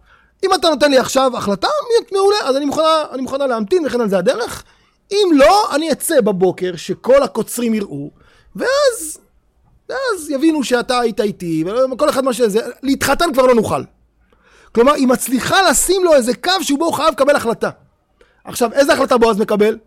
[0.44, 1.68] אם אתה נותן לי עכשיו החלטה,
[2.12, 4.64] מעולה, אז אני מוכנה, אני מוכנה להמתין וכן על זה הדרך.
[5.12, 8.10] אם לא, אני אצא בבוקר שכל הקוצרים יראו,
[8.56, 9.18] ואז,
[9.88, 13.82] ואז יבינו שאתה היית איתי, וכל אחד מה שזה, להתחתן כבר לא נוכל.
[14.74, 17.70] כלומר, היא מצליחה לשים לו איזה קו שבו הוא חייב לקבל החלטה.
[18.44, 19.78] עכשיו, איזה החלטה בועז מקבל?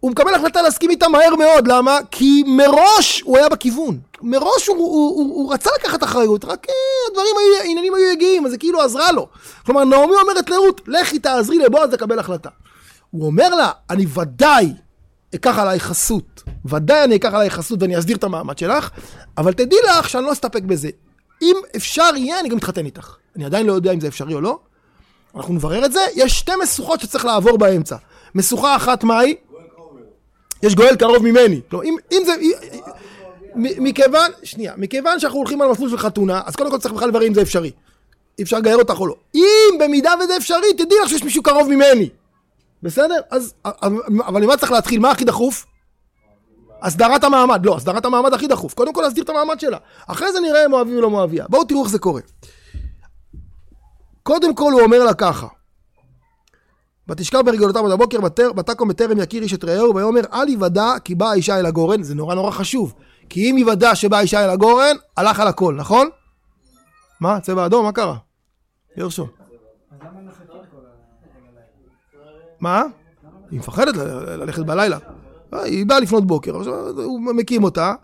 [0.00, 1.98] הוא מקבל החלטה להסכים איתה מהר מאוד, למה?
[2.10, 3.98] כי מראש הוא היה בכיוון.
[4.22, 6.74] מראש הוא, הוא, הוא, הוא רצה לקחת אחריות, רק אה,
[7.10, 9.28] הדברים היו, העניינים היו יגיעים, אז זה כאילו עזרה לו.
[9.66, 12.48] כלומר, נעמי אומרת לרות, לכי תעזרי לבועז לקבל החלטה.
[13.10, 14.72] הוא אומר לה, אני ודאי
[15.34, 18.90] אקח עליי חסות, ודאי אני אקח עליי חסות ואני אסדיר את המעמד שלך,
[19.38, 20.88] אבל תדעי לך שאני לא אסתפק בזה.
[21.42, 23.16] אם אפשר יהיה, אני גם אתחתן איתך.
[23.36, 24.58] אני עדיין לא יודע אם זה אפשרי או לא.
[25.36, 26.00] אנחנו נברר את זה.
[26.14, 27.96] יש שתי משוכות שצריך לעבור באמצע.
[28.34, 29.34] משוכה אחת מהי?
[30.62, 31.60] יש גואל קרוב ממני.
[31.72, 32.32] לא, אם, אם זה...
[33.54, 37.26] מכיוון, שנייה, מכיוון שאנחנו הולכים על מסלול של חתונה, אז קודם כל צריך בכלל לברר
[37.26, 37.70] אם זה אפשרי.
[38.38, 39.14] אי אפשר לגייר אותך או לא.
[39.34, 42.08] אם במידה וזה אפשרי, תדעי לך שיש מישהו קרוב ממני.
[42.82, 43.20] בסדר?
[43.30, 43.54] אז,
[44.26, 45.00] אבל ממה צריך להתחיל?
[45.00, 45.66] מה הכי דחוף?
[46.82, 47.66] הסדרת המעמד.
[47.66, 48.74] לא, הסדרת המעמד הכי דחוף.
[48.74, 49.78] קודם כל להסדיר את המעמד שלה.
[50.06, 51.44] אחרי זה נראה אם אוהבי או לא מואביה.
[51.48, 52.20] בואו תראו איך זה קורה.
[54.30, 55.46] קודם כל הוא אומר לה ככה.
[57.08, 58.18] ותשכב ברגלותיו עד הבוקר,
[58.56, 62.14] ותקום בטרם יכיר איש את רעהו, ויאמר אל יוודע כי באה אישה אל הגורן, זה
[62.14, 62.94] נורא נורא חשוב.
[63.28, 66.08] כי אם יוודע שבאה אישה אל הגורן, הלך על הכל, נכון?
[67.20, 67.40] מה?
[67.40, 67.84] צבע אדום?
[67.84, 68.16] מה קרה?
[68.96, 69.26] ירשו.
[72.60, 72.82] מה?
[73.50, 74.98] היא מפחדת ללכת בלילה.
[75.52, 76.52] היא באה לפנות בוקר,
[77.04, 77.94] הוא מקים אותה.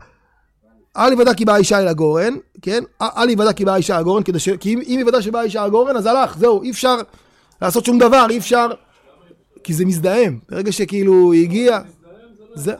[0.96, 2.84] אל יוודע כי באה אישה אל הגורן, כן?
[3.00, 4.22] אל יוודע כי באה אישה אל הגורן,
[4.60, 6.96] כי אם יוודע שבאה אישה אל הגורן, אז הלך, זהו, אי אפשר
[7.62, 8.66] לעשות שום דבר, אי אפשר...
[9.64, 10.38] כי זה מזדהם.
[10.48, 11.80] ברגע שכאילו היא הגיעה...
[12.54, 12.74] זה...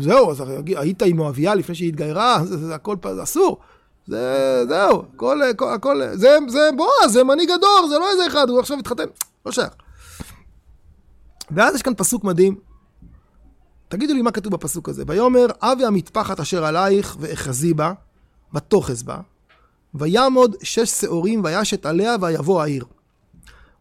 [0.00, 0.42] זהו, אז
[0.76, 3.58] היית עם מואביה לפני שהיא התגיירה, זה, זה הכל זה אסור.
[4.06, 5.40] זה, זהו, הכל,
[5.74, 9.04] הכל, זה, זה בועז, זה מנהיג הדור, זה לא איזה אחד, הוא עכשיו התחתן,
[9.46, 9.70] לא שייך.
[11.50, 12.69] ואז יש כאן פסוק מדהים.
[13.90, 15.04] תגידו לי מה כתוב בפסוק הזה.
[15.06, 17.92] ויאמר, אבי המטפחת אשר עלייך ואחזי בה,
[18.54, 19.20] ותאחז בה,
[19.94, 22.84] ויעמוד שש שעורים וישת עליה ויבוא העיר.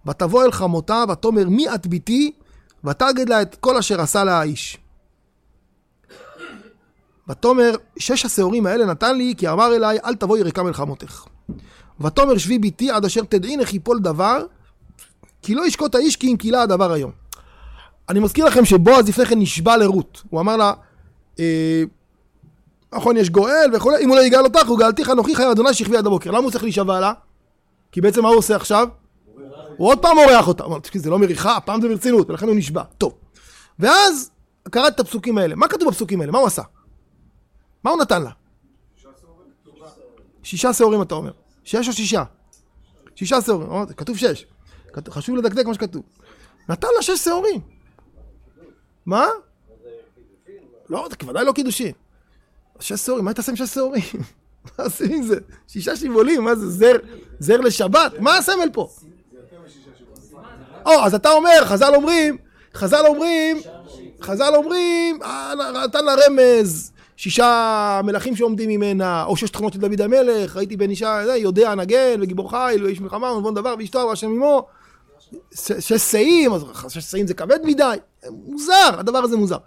[0.08, 2.32] ותבוא אל חמותה, ותאמר מי את ביתי,
[2.84, 4.78] ותגד לה את כל אשר עשה לה האיש.
[7.30, 11.26] ותאמר שש השעורים האלה נתן לי, כי אמר אליי אל תבואי ריקם אל חמותך.
[12.02, 14.46] ותאמר שבי ביתי עד אשר תדעין איך יפול דבר,
[15.42, 17.19] כי לא ישקוט האיש כי אם קילה הדבר היום.
[18.10, 20.24] אני מזכיר לכם שבועז לפני כן נשבע לרות.
[20.30, 20.74] הוא אמר לה,
[21.40, 21.84] אה,
[22.94, 25.98] נכון, יש גואל וכולי, אם הוא לא יגאל אותך, הוא גאלתיך אנוכי חיי אדוני שכבי
[25.98, 26.32] עד הבוקר.
[26.32, 27.14] למה הוא צריך להישבע לה?
[27.92, 28.88] כי בעצם מה הוא עושה עכשיו?
[29.78, 30.64] הוא עוד פעם מורח אותה.
[30.64, 32.84] הוא אומר, זה לא מריחה, הפעם זה ברצינות, ולכן הוא נשבע.
[32.98, 33.14] טוב.
[33.80, 34.32] ואז
[34.72, 35.56] קראת את הפסוקים האלה.
[35.56, 36.32] מה כתוב בפסוקים האלה?
[36.32, 36.62] מה הוא עשה?
[37.84, 38.30] מה הוא נתן לה?
[40.44, 41.32] שישה שעורים אתה אומר.
[41.64, 42.24] שש או שישה?
[43.16, 43.86] שישה שעורים.
[43.86, 44.46] כתוב שש.
[45.10, 46.04] חשוב לדקדק מה שכתוב.
[46.70, 47.79] נתן לה שש שעורים.
[49.10, 49.28] מה?
[50.90, 51.92] לא, זה ודאי לא קידושין.
[52.80, 54.04] שש שעורים, מה תעשה עם שש שעורים?
[54.78, 55.40] מה עושים עם זה?
[55.68, 56.70] שישה שיבולים, מה זה?
[56.70, 56.96] זר,
[57.40, 58.20] זר לשבת?
[58.20, 58.90] מה הסמל פה?
[60.86, 62.38] או, אז אתה אומר, חז"ל אומרים,
[62.74, 63.58] חז"ל אומרים,
[64.22, 65.54] חז"ל אומרים, אה,
[65.86, 70.90] נתן לה רמז, שישה מלכים שעומדים ממנה, או שש תכונות של דוד המלך, ראיתי בן
[70.90, 74.68] אישה, יודע, נגן, וגיבור חיל, ואיש מלחמה, ונבון דבר, ואשתו, והשם עמו.
[75.54, 77.96] שש שאים, אז שש שאים זה כבד מדי,
[78.30, 79.58] מוזר, הדבר הזה מוזר.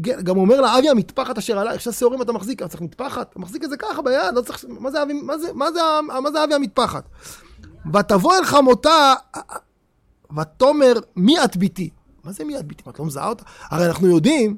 [0.00, 3.30] גם אומר לה, אבי המטפחת אשר עלייך, שש שעורים אתה מחזיק, אתה צריך מטפחת?
[3.30, 5.80] אתה מחזיק את זה ככה ביד, לא צריך, מה זה אבי, מה זה, מה זה,
[6.20, 7.04] מה זה אבי המטפחת?
[7.94, 9.14] ותבוא אל חמותה,
[10.36, 11.90] ותאמר, מי את ביתי?
[12.24, 12.82] מה זה מי את ביתי?
[12.90, 13.44] את לא מזהה אותה?
[13.70, 14.56] הרי אנחנו יודעים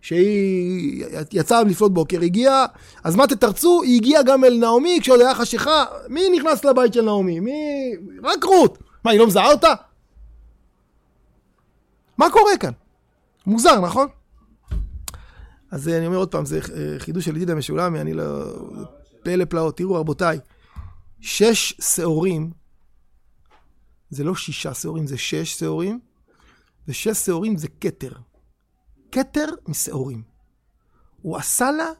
[0.00, 2.66] שהיא יצאה לפנות בוקר, הגיעה,
[3.04, 3.82] אז מה תתרצו?
[3.82, 5.84] היא הגיעה גם אל נעמי כשעוד היה חשיכה.
[6.08, 7.40] מי נכנס לבית של נעמי?
[7.40, 7.92] מי...
[8.24, 8.78] רק רות.
[9.04, 9.74] מה, היא לא מזהה אותה?
[12.18, 12.72] מה קורה כאן?
[13.46, 14.08] מוזר, נכון?
[15.70, 18.44] אז אני אומר עוד פעם, זה אה, חידוש של ידידה משולמי, אני לא...
[19.22, 19.76] פלא פלאות.
[19.76, 20.38] תראו, רבותיי,
[21.20, 22.50] שש שעורים,
[24.10, 26.00] זה לא שישה שעורים, זה שש שעורים,
[26.88, 28.12] ושש שעורים זה כתר.
[29.12, 30.22] כתר משעורים.
[31.22, 31.90] הוא עשה לה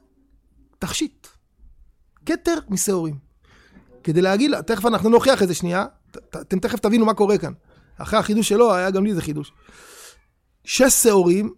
[0.79, 1.27] תכשיט.
[2.27, 3.19] כתר משעורים.
[4.03, 5.87] כדי להגיד לה, תכף אנחנו נוכיח את זה שנייה,
[6.29, 7.53] אתם תכף תבינו מה קורה כאן.
[7.97, 9.53] אחרי החידוש שלו, היה גם לי איזה חידוש.
[10.69, 11.51] שש שעורים,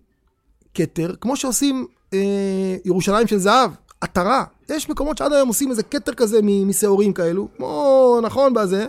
[0.75, 3.70] כתר, כמו שעושים אה, ירושלים של זהב,
[4.01, 4.44] עטרה.
[4.68, 8.87] יש מקומות שעד היום עושים איזה כתר כזה משעורים כאלו, כמו, נכון, בזה.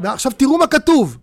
[0.00, 1.16] ועכשיו תראו מה כתוב.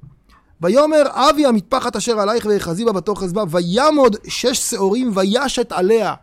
[0.61, 6.13] ויאמר אבי המטפחת אשר עלייך ויחזי בה בתוך חזבה, וימוד שש שעורים וישת עליה.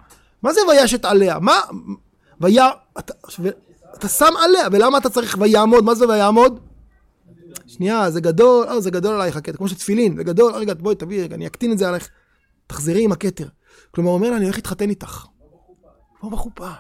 [0.42, 1.38] מה זה וישת עליה?
[1.38, 1.60] מה?
[2.40, 2.70] ויה...
[2.98, 3.48] אתה, ו...
[3.98, 5.84] אתה שם עליה, ולמה אתה צריך ויעמוד?
[5.84, 6.60] מה זה ויעמוד?
[7.66, 11.22] שנייה, זה גדול, אה, זה גדול עלייך הכתר, כמו שתפילין, זה גדול, רגע, בואי תביא,
[11.22, 12.08] רגע, אני אקטין את זה עלייך.
[12.66, 13.46] תחזרי עם הכתר.
[13.90, 15.26] כלומר, הוא אומר לה, אני הולך להתחתן איתך.
[16.22, 16.70] לא בחופה.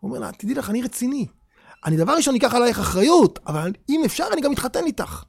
[0.00, 1.26] הוא אומר לה, תדעי לך, אני רציני.
[1.84, 5.22] אני דבר ראשון אקח עלייך אחריות, אבל אם אפשר, אני גם אתחתן איתך.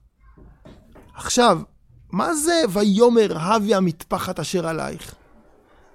[1.15, 1.59] עכשיו,
[2.11, 5.15] מה זה ויאמר הבי המטפחת אשר עלייך?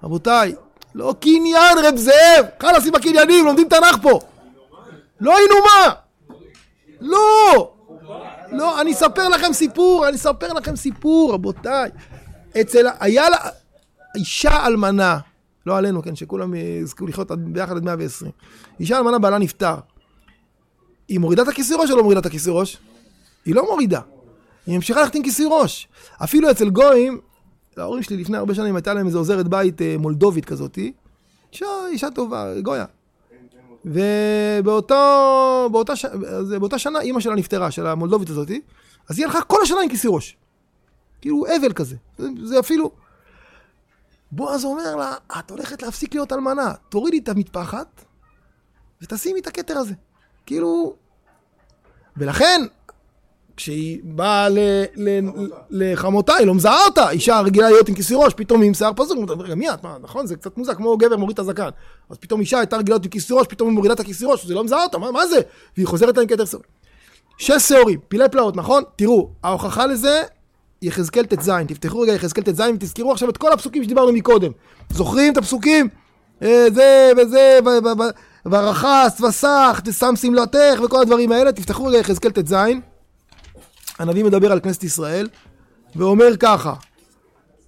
[0.02, 0.54] רבותיי,
[0.94, 4.20] לא קניין רב זאב, חלאס עם הקניינים, לומדים תנ"ך פה.
[5.20, 5.92] לא היינו מה?
[7.00, 7.75] לא!
[8.52, 11.90] לא, אני אספר לכם סיפור, אני אספר לכם סיפור, רבותיי.
[12.60, 13.36] אצל, היה לה,
[14.16, 15.18] אישה אלמנה,
[15.66, 18.30] לא עלינו, כן, שכולם יזכו לחיות ביחד עד 120.
[18.80, 19.74] אישה אלמנה בעלה נפטר.
[21.08, 22.78] היא מורידה את הכיסוי ראש או לא מורידה את הכיסוי ראש?
[23.44, 24.00] היא לא מורידה.
[24.66, 25.88] היא ממשיכה ללכת עם כיסוי ראש.
[26.24, 27.20] אפילו אצל גויים,
[27.76, 30.92] ההורים שלי לפני הרבה שנים הייתה להם איזו עוזרת בית אה, מולדובית כזאתי.
[31.52, 32.84] אישה, אישה טובה, גויה.
[33.86, 34.94] ובאותה
[35.72, 35.92] באותה,
[36.58, 38.60] באותה שנה אימא שלה נפטרה, של המולדובית הזאתי,
[39.08, 40.36] אז היא הלכה כל השנה עם כיסוי ראש.
[41.20, 41.96] כאילו אבל כזה.
[42.18, 42.90] זה, זה אפילו...
[44.32, 48.04] בועז אומר לה, את הולכת להפסיק להיות אלמנה, תורידי את המטפחת
[49.02, 49.94] ותשימי את הכתר הזה.
[50.46, 50.96] כאילו...
[52.16, 52.60] ולכן,
[53.56, 54.48] כשהיא באה
[55.70, 58.92] לחמותה, היא לא מזהה אותה, אישה רגילה להיות עם כיסוי ראש, פתאום היא עם שיער
[58.96, 59.84] פזור, אומרת, מי את?
[59.84, 60.26] מה, נכון?
[60.26, 61.68] זה קצת מוזר, כמו גבר מוריד את הזקן.
[62.10, 64.46] אז פתאום אישה הייתה רגילה להיות עם כיסוי ראש, פתאום היא מורידה את הכיסוי ראש,
[64.46, 65.40] זה לא מזהה אותה, מה, מה זה?
[65.76, 66.68] והיא חוזרת לה עם כתר שעורים.
[67.38, 68.82] שש שעורים, פילי פלאות, נכון?
[68.96, 70.22] תראו, ההוכחה לזה,
[70.82, 74.50] יחזקאל ט"ז, תפתחו רגע יחזקאל ט"ז ותזכרו עכשיו את כל הפסוקים שדיברנו מקודם.
[74.90, 75.88] זוכרים את הפסוקים?
[76.42, 77.58] אה, זה וזה,
[78.46, 82.54] ורחס וסח, תשם שמלתך וכל הדברים האלה, תפתחו רגע יחזקאל ט"ז.
[83.98, 85.28] הנביא מדבר על כנסת ישראל,
[85.96, 86.74] ואומר ככה,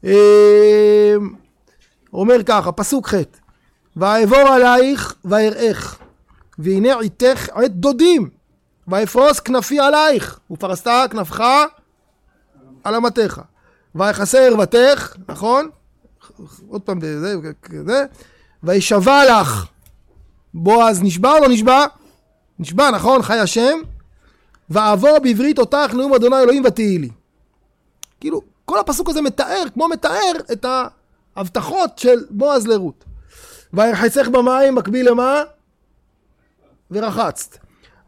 [0.05, 1.14] אה,
[2.12, 3.14] אומר ככה, פסוק ח'
[3.97, 5.99] ואעבור עלייך ואראך,
[6.59, 8.29] והנה עיתך עת דודים,
[8.88, 11.41] ואפרוס כנפי עלייך, ופרסת כנפך
[12.85, 13.41] על אמתך.
[13.95, 15.71] ויחסה ערוותך, נכון?
[16.69, 17.37] עוד פעם, זה,
[17.87, 18.05] זה,
[18.62, 19.67] וישבע לך.
[20.55, 21.87] בועז נשבע או לא נשבע?
[22.59, 23.23] נשבע, נכון?
[23.23, 23.79] חי השם.
[24.70, 27.09] ואעבור בעברית אותך נאום אדוני אלוהים ותהי לי.
[28.20, 30.66] כאילו, כל הפסוק הזה מתאר, כמו מתאר, את
[31.37, 33.04] ההבטחות של בועז לרות.
[33.72, 35.42] וירחצך במים מקביל למה?
[36.90, 37.59] ורחצת.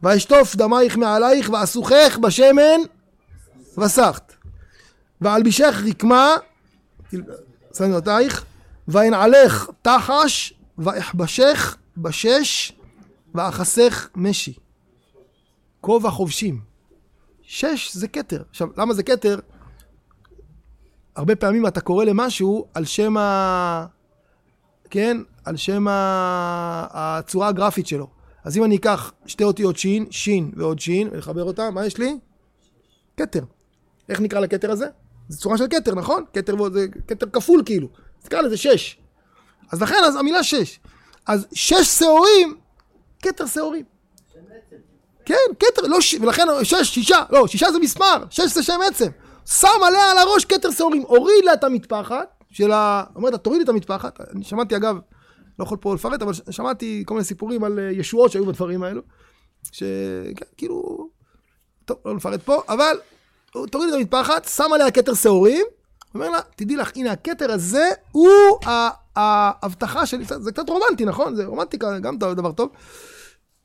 [0.03, 2.79] וישטוף דמייך מעלייך ואסוכך בשמן
[3.77, 4.33] וסחת.
[5.21, 6.35] ואלבישך רקמה,
[7.77, 8.45] שמנו אותייך,
[8.87, 12.73] וינעלך תחש, ואכבשך בשש,
[13.35, 14.53] ואחסך משי.
[15.81, 16.61] כובע חובשים.
[17.41, 18.43] שש זה כתר.
[18.49, 19.39] עכשיו, למה זה כתר?
[21.15, 23.85] הרבה פעמים אתה קורא למשהו על שם ה...
[24.89, 25.17] כן?
[25.45, 26.87] על שם ה...
[26.91, 28.07] הצורה הגרפית שלו.
[28.43, 32.17] אז אם אני אקח שתי אותיות שין, שין ועוד שין, ולחבר אותם, מה יש לי?
[33.17, 33.43] כתר.
[34.09, 34.87] איך נקרא לכתר הזה?
[35.27, 36.23] זה צורה של כתר, נכון?
[36.33, 37.87] כתר זה כתר כפול כאילו.
[38.25, 38.97] נקרא לזה שש.
[39.71, 40.79] אז לכן, אז המילה שש.
[41.27, 42.57] אז שש שעורים,
[43.21, 43.85] כתר שעורים.
[45.25, 46.15] כן, כתר, לא ש...
[46.21, 49.09] ולכן שש, שישה, לא, שישה זה מספר, שש זה שם עצם.
[49.45, 53.03] שם עליה על הראש כתר שעורים, הוריד לה את המטפחת של ה...
[53.15, 54.21] אומרת לה, תורידי את המטפחת.
[54.35, 54.95] אני שמעתי אגב,
[55.59, 59.01] לא יכול פה לפרט, אבל שמעתי כל מיני סיפורים על אה, ישועות שהיו בדברים האלו.
[59.71, 61.09] שכאילו,
[61.85, 62.97] טוב, לא נפרט פה, אבל
[63.51, 65.65] תוריד את המטפחת, שם עליה כתר שעורים,
[66.15, 68.31] אומר לה, תדעי לך, הנה הכתר הזה הוא
[69.15, 71.35] ההבטחה שלי, זה קצת רומנטי, נכון?
[71.35, 72.69] זה רומנטיקה, גם דבר טוב.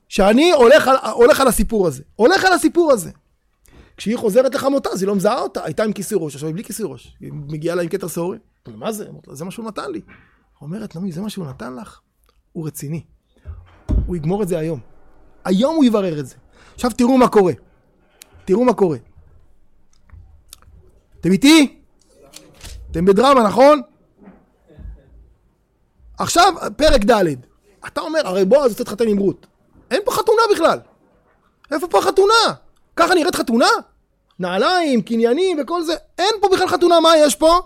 [0.09, 2.03] שאני הולך על, הולך על הסיפור הזה.
[2.17, 3.11] הולך על הסיפור הזה.
[3.97, 6.65] כשהיא חוזרת לחמותה, אז היא לא מזהה אותה, הייתה עם כיסוי ראש, עכשיו היא בלי
[6.65, 7.17] כיסוי ראש.
[7.21, 8.41] היא מגיעה לה עם כתר שעורים.
[8.69, 9.09] מה זה?
[9.33, 10.01] זה מה שהוא נתן לי.
[10.61, 12.01] אומרת, נעמי, זה מה שהוא נתן לך?
[12.53, 13.05] הוא רציני.
[14.07, 14.81] הוא יגמור את זה היום.
[15.45, 16.35] היום הוא יברר את זה.
[16.75, 17.53] עכשיו תראו מה קורה.
[18.45, 18.99] תראו מה קורה.
[21.21, 21.81] אתם איתי?
[22.91, 23.83] אתם בדרמה, נכון?
[26.19, 27.25] עכשיו, פרק ד',
[27.87, 29.47] אתה אומר, הרי בועז רוצה להתחתן עם רות.
[29.91, 30.79] אין פה חתונה בכלל.
[31.73, 32.55] איפה פה החתונה?
[32.97, 33.69] ככה נראית חתונה?
[34.39, 35.95] נעליים, קניינים וכל זה.
[36.19, 37.61] אין פה בכלל חתונה, מה יש פה?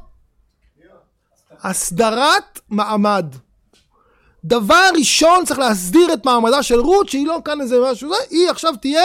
[1.62, 3.26] הסדרת מעמד.
[4.44, 8.74] דבר ראשון צריך להסדיר את מעמדה של רות, שהיא לא כאן איזה משהו היא עכשיו
[8.80, 9.04] תהיה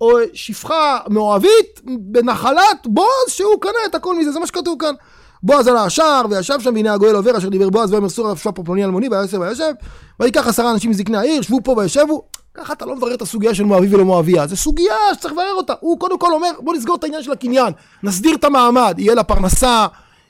[0.00, 4.94] או שפחה מאוהבית בנחלת בועז שהוא קנה את הכל מזה, זה מה שכתוב כאן.
[5.42, 8.62] בועז עלה השער וישב שם והנה הגואל עובר אשר דיבר בועז ויאמר סור עליו פה
[8.64, 9.72] פלוני אלמוני וישב וישב
[10.20, 12.22] ויקח עשרה אנשים מזקני העיר שבו פה וישבו.
[12.54, 14.46] ככה אתה לא מברר את הסוגיה של מואבי ולא מואביה.
[14.46, 15.72] זו סוגיה שצריך לברר אותה.
[15.80, 17.72] הוא קודם כל אומר בוא נסגור את העניין של הקניין.
[18.02, 18.94] נסדיר את המעמד.
[18.98, 19.86] יהיה לה פרנסה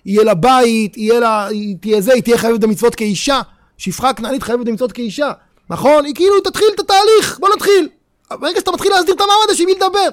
[0.07, 1.49] יהיה לה בית יהיה לה
[1.81, 3.41] תהיה זה היא תהיה חייבת במצוות כאישה.
[3.79, 5.33] שפחה כנענית חייבת במצוות כאישה.
[5.71, 6.05] נכון?
[6.05, 7.39] היא כאילו תתחיל את התהליך.
[7.39, 7.89] בוא נתחיל
[8.33, 10.09] ברגע שאתה מתחיל להסדיר את המעמד יש עם מי לדבר.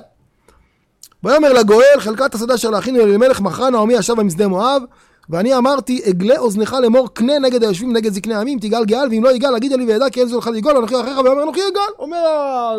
[1.24, 4.84] ויאמר לגואל חלקת השדה אשר להכינו אלימלך מכרה נעמי ישב במשדה מואב
[5.30, 9.36] ואני אמרתי אגלה אוזנך לאמור קנה נגד היושבים נגד זקני העמים תגאל גאל ואם לא
[9.36, 11.82] יגאל אגיד לי וידע כי אין זו לך לגאול אנוכי אחריך ואומר אנוכי יגאל.
[11.99, 12.18] אומר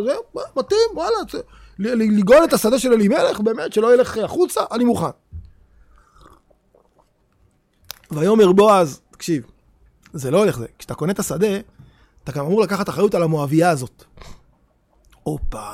[0.04, 0.14] זה
[0.56, 0.78] מתאים?
[0.94, 1.16] וואלה
[1.78, 5.06] לגאול את השדה של אלימלך באמת שלא ילך החוצה אני מוכן.
[8.10, 9.42] ויאמר בועז תקשיב
[10.12, 11.56] זה לא הולך זה כשאתה קונה את השדה
[12.24, 14.04] אתה גם אמור לקחת אחריות על המואבייה הזאת
[15.28, 15.70] הופה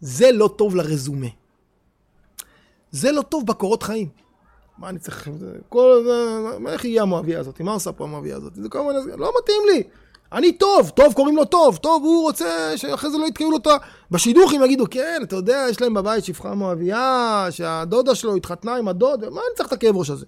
[0.00, 1.26] זה לא טוב לרזומה.
[2.90, 4.08] זה לא טוב בקורות חיים.
[4.78, 5.28] מה אני צריך...
[5.68, 6.06] כל
[6.68, 7.60] איך יהיה המואביה הזאת?
[7.60, 8.54] מה עושה פה המואביה הזאת?
[8.54, 9.16] זה כל מיני...
[9.16, 9.82] לא מתאים לי.
[10.32, 13.66] אני טוב, טוב קוראים לו טוב, טוב הוא רוצה שאחרי זה לא יתקעו לו את
[13.66, 13.76] ה...
[14.10, 19.20] בשידוכים יגידו, כן, אתה יודע, יש להם בבית שפחה מואביה, שהדודה שלו התחתנה עם הדוד,
[19.20, 20.26] מה אני צריך את הכאב ראש הזה?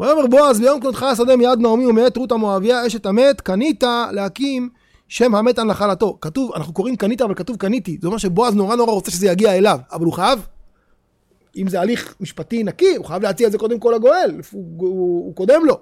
[0.00, 4.68] ויאמר בועז ביום קנותך השדה מיד נעמי ומאת רות המואביה אשת המת קנית להקים
[5.12, 6.18] שם המת על נחלתו.
[6.20, 7.98] כתוב, אנחנו קוראים קנית אבל כתוב קניתי.
[8.00, 10.46] זה אומר שבועז נורא נורא רוצה שזה יגיע אליו, אבל הוא חייב,
[11.56, 15.26] אם זה הליך משפטי נקי, הוא חייב להציע את זה קודם כל לגואל, הוא, הוא,
[15.26, 15.80] הוא קודם לו.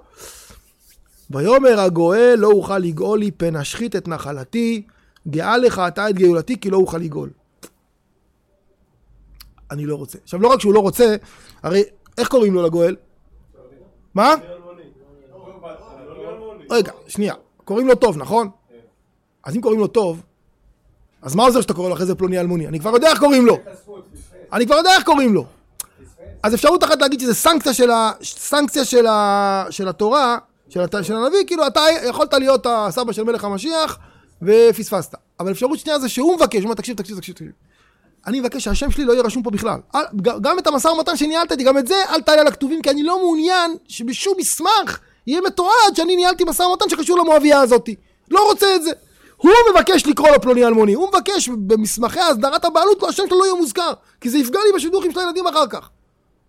[1.31, 4.83] ויאמר הגואל לא אוכל לגאול לי פן אשחית את נחלתי,
[5.29, 7.31] גאה לך אתה את גאולתי כי לא אוכל לגאול.
[9.71, 10.19] אני לא רוצה.
[10.23, 11.17] עכשיו לא רק שהוא לא רוצה,
[11.63, 11.83] הרי
[12.19, 12.97] איך קוראים לו לגואל?
[14.15, 14.35] מה?
[16.71, 17.35] רגע, שנייה.
[17.65, 18.51] קוראים לו טוב, נכון?
[19.45, 20.23] אז אם קוראים לו טוב,
[21.23, 22.67] אז מה עוזר שאתה קורא לו אחרי זה פלוני אלמוני?
[22.67, 23.59] אני כבר יודע איך קוראים לו.
[24.53, 25.47] אני כבר יודע איך קוראים לו.
[26.43, 28.13] אז אפשרות אחת להגיד שזה סנקציה של, ה...
[28.23, 29.65] סנקציה של, ה...
[29.71, 30.39] של התורה,
[30.69, 30.95] של, הת...
[31.03, 33.99] של הנביא, כאילו אתה יכולת להיות הסבא של מלך המשיח
[34.43, 35.15] ופספסת.
[35.41, 37.51] אבל אפשרות שנייה זה שהוא מבקש, הוא אומר תקשיב, תקשיב, תקשיב, תקשיב.
[38.27, 39.81] אני מבקש שהשם שלי לא יהיה רשום פה בכלל.
[40.41, 43.19] גם את המשא ומתן שניהלת איתי, גם את זה אל תעלה לכתובים, כי אני לא
[43.19, 47.95] מעוניין שבשום מסמך יהיה מתועד שאני ניהלתי משא ומתן שקשור למואביה הזאתי.
[48.31, 48.91] לא רוצה את זה.
[49.41, 53.55] הוא מבקש לקרוא לו פלוני אלמוני, הוא מבקש במסמכי הסדרת הבעלות, השם שלו לא יהיה
[53.55, 55.91] מוזכר, כי זה יפגע לי בשידוכים של הילדים אחר כך.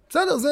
[0.10, 0.50] בסדר, זה...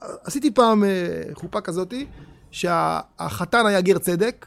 [0.00, 0.88] עשיתי פעם אה,
[1.34, 2.06] חופה כזאתי,
[2.50, 4.46] שהחתן היה גר צדק,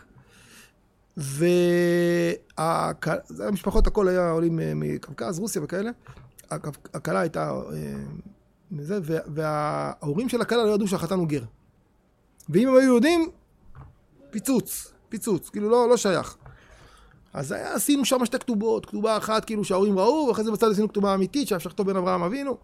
[3.30, 5.90] והמשפחות הכל היה עולים אה, מקווקז, רוסיה וכאלה,
[6.52, 6.56] הכ-
[6.94, 7.58] הכלה הייתה אה,
[8.72, 11.44] וה- וההורים של הכלה לא ידעו שהחתן הוא גר.
[12.50, 13.30] ואם הם היו יודעים,
[14.30, 16.38] פיצוץ, פיצוץ, כאילו לא, לא שייך.
[17.34, 20.90] אז היה, עשינו שם שתי כתובות, כתובה אחת כאילו שההורים ראו, ואחרי זה בצד עשינו
[20.90, 22.58] כתובה אמיתית שאפשר לכתוב בין אברהם אבינו.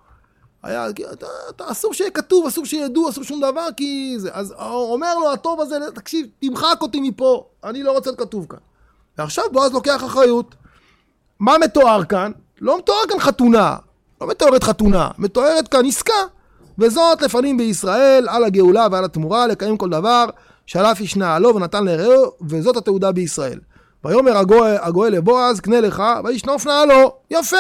[0.64, 4.30] היה, אתה, אתה, אסור שיהיה כתוב, אסור שידעו, אסור שום דבר, כי זה.
[4.34, 8.59] אז אומר לו הטוב הזה, תקשיב, תמחק אותי מפה, אני לא רוצה להיות כתוב כאן.
[9.18, 10.55] ועכשיו בועז לוקח אחריות.
[11.39, 12.32] מה מתואר כאן?
[12.61, 13.76] לא מתואר כאן חתונה,
[14.22, 16.14] לא מתוארת חתונה, מתוארת כאן עסקה.
[16.78, 20.26] וזאת לפנים בישראל, על הגאולה ועל התמורה, לקיים כל דבר,
[20.66, 23.59] שלף ישנה לו ונתן לרעהו, וזאת התעודה בישראל.
[24.05, 24.37] ויאמר
[24.81, 27.11] הגואל, לבועז, קנה לך, וישנוף נעלו.
[27.31, 27.57] יפה,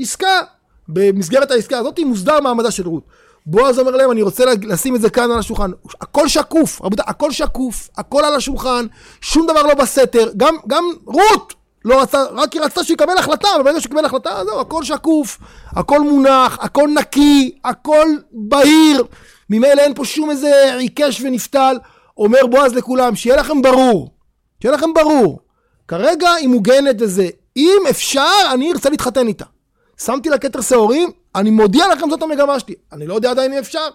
[0.00, 0.40] עסקה.
[0.88, 3.02] במסגרת העסקה הזאת מוסדר מעמדה של רות.
[3.46, 5.70] בועז אומר להם, אני רוצה לשים את זה כאן על השולחן.
[6.00, 8.86] הכל שקוף, רבותיי, הכל שקוף, הכל על השולחן,
[9.20, 10.30] שום דבר לא בסתר.
[10.36, 11.54] גם, גם רות
[11.84, 15.38] לא רצה, רק היא רצתה שיקבל החלטה, אבל ברגע שיקבל החלטה, זהו, הכל שקוף,
[15.70, 19.04] הכל מונח, הכל נקי, הכל בהיר.
[19.50, 21.76] ממילא אין פה שום איזה עיקש ונפתל.
[22.18, 24.10] אומר בועז לכולם, שיהיה לכם ברור,
[24.62, 25.45] שיהיה לכם ברור.
[25.88, 27.28] כרגע היא מוגנת וזה.
[27.56, 29.44] אם אפשר, אני ארצה להתחתן איתה.
[30.00, 32.74] שמתי לה כתר שעורים, אני מודיע לכם זאת המגמה שלי.
[32.92, 33.88] אני לא יודע עדיין אם אפשר.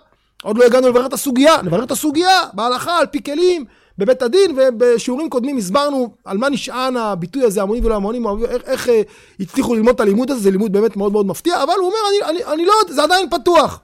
[0.44, 3.66] עוד לא הגענו לברר את הסוגיה, נברר את הסוגיה בהלכה, על פי כלים,
[3.98, 8.90] בבית הדין, ובשיעורים קודמים הסברנו על מה נשען הביטוי הזה, המונים ולא המונים, איך, איך
[8.90, 9.02] אה,
[9.40, 12.32] הצליחו ללמוד את הלימוד הזה, זה לימוד באמת מאוד מאוד מפתיע, אבל הוא אומר, אני,
[12.32, 13.80] אני, אני לא יודע, זה עדיין פתוח.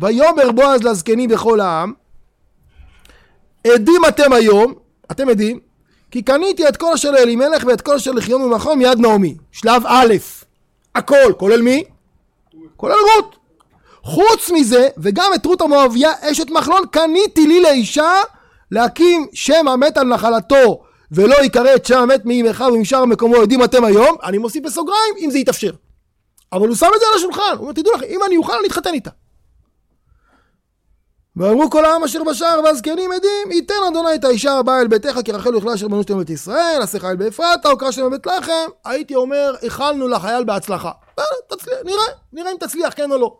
[0.00, 1.92] ויאמר בועז לזקנים בכל העם,
[3.66, 4.74] עדים אתם היום,
[5.10, 5.60] אתם עדים,
[6.10, 9.34] כי קניתי את כל אשר לאלימלך ואת כל אשר לחיון ולנחום מיד נעמי.
[9.52, 10.14] שלב א',
[10.94, 11.84] הכל, כולל מי?
[12.76, 13.36] כולל רות.
[14.02, 18.12] חוץ מזה, וגם את רות המואביה, אשת מחלון, קניתי לי לאישה,
[18.70, 20.82] להקים שם המת על נחלתו
[21.12, 25.30] ולא ייקרא את שם המת מימיך ומשאר מקומו יודעים אתם היום, אני מוסיף בסוגריים אם
[25.30, 25.70] זה יתאפשר.
[26.52, 28.66] אבל הוא שם את זה על השולחן, הוא אומר תדעו לכם, אם אני אוכל אני
[28.66, 29.10] אתחתן איתה.
[31.38, 35.32] ואמרו כל העם אשר בשער והזקנים עדים, ייתן אדוני את האישה הבאה אל ביתך, כי
[35.32, 39.14] רחל יאכלה אשר בנו שלהם בית ישראל, עשה חייל באפרתה, הוקרה שלהם בבית לחם, הייתי
[39.14, 40.90] אומר, איחלנו לחייל בהצלחה.
[41.48, 43.38] תצליח, נראה, נראה אם תצליח, כן או לא.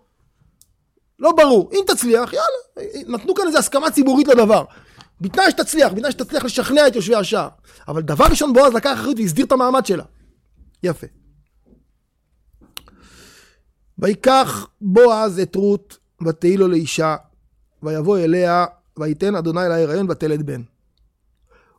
[1.18, 1.70] לא ברור.
[1.72, 2.88] אם תצליח, יאללה.
[3.06, 4.64] נתנו כאן איזו הסכמה ציבורית לדבר.
[5.20, 7.48] בתנאי שתצליח, בתנאי שתצליח לשכנע את יושבי השער.
[7.88, 10.04] אבל דבר ראשון בועז לקח אחריות והסדיר את המעמד שלה.
[10.82, 11.06] יפה.
[13.98, 17.16] ויקח בועז את רות ותהי לו לאישה
[17.82, 18.66] ויבוא אליה,
[18.98, 20.62] ויתן אדוני לה הריון ותלד בן.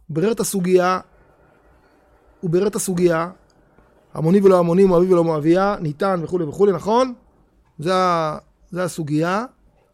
[0.07, 0.99] הוא בירר את הסוגיה,
[2.39, 3.29] הוא בירר את הסוגיה,
[4.13, 7.13] המוני ולא המוני, מואבי ולא מואביה, ניתן וכולי וכולי, נכון?
[7.79, 7.93] זה,
[8.71, 9.45] זה הסוגיה,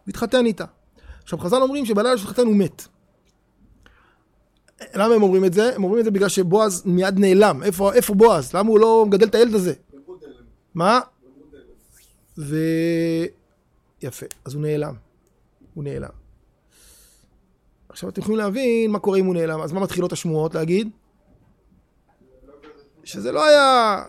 [0.07, 0.65] והתחתן איתה.
[1.23, 2.87] עכשיו חז"ל אומרים שבלילה שהתחתן הוא מת.
[4.93, 5.75] למה הם אומרים את זה?
[5.75, 7.63] הם אומרים את זה בגלל שבועז מיד נעלם.
[7.63, 8.53] איפה, איפה בועז?
[8.53, 9.73] למה הוא לא מגדל את הילד הזה?
[10.75, 10.99] מה?
[12.37, 12.55] ו...
[14.01, 15.04] יפה, אז הוא נעלם.
[15.75, 16.09] הוא נעלם.
[17.89, 19.61] עכשיו אתם יכולים להבין מה קורה אם הוא נעלם.
[19.61, 20.89] אז מה מתחילות השמועות להגיד?
[23.03, 24.03] שזה לא היה...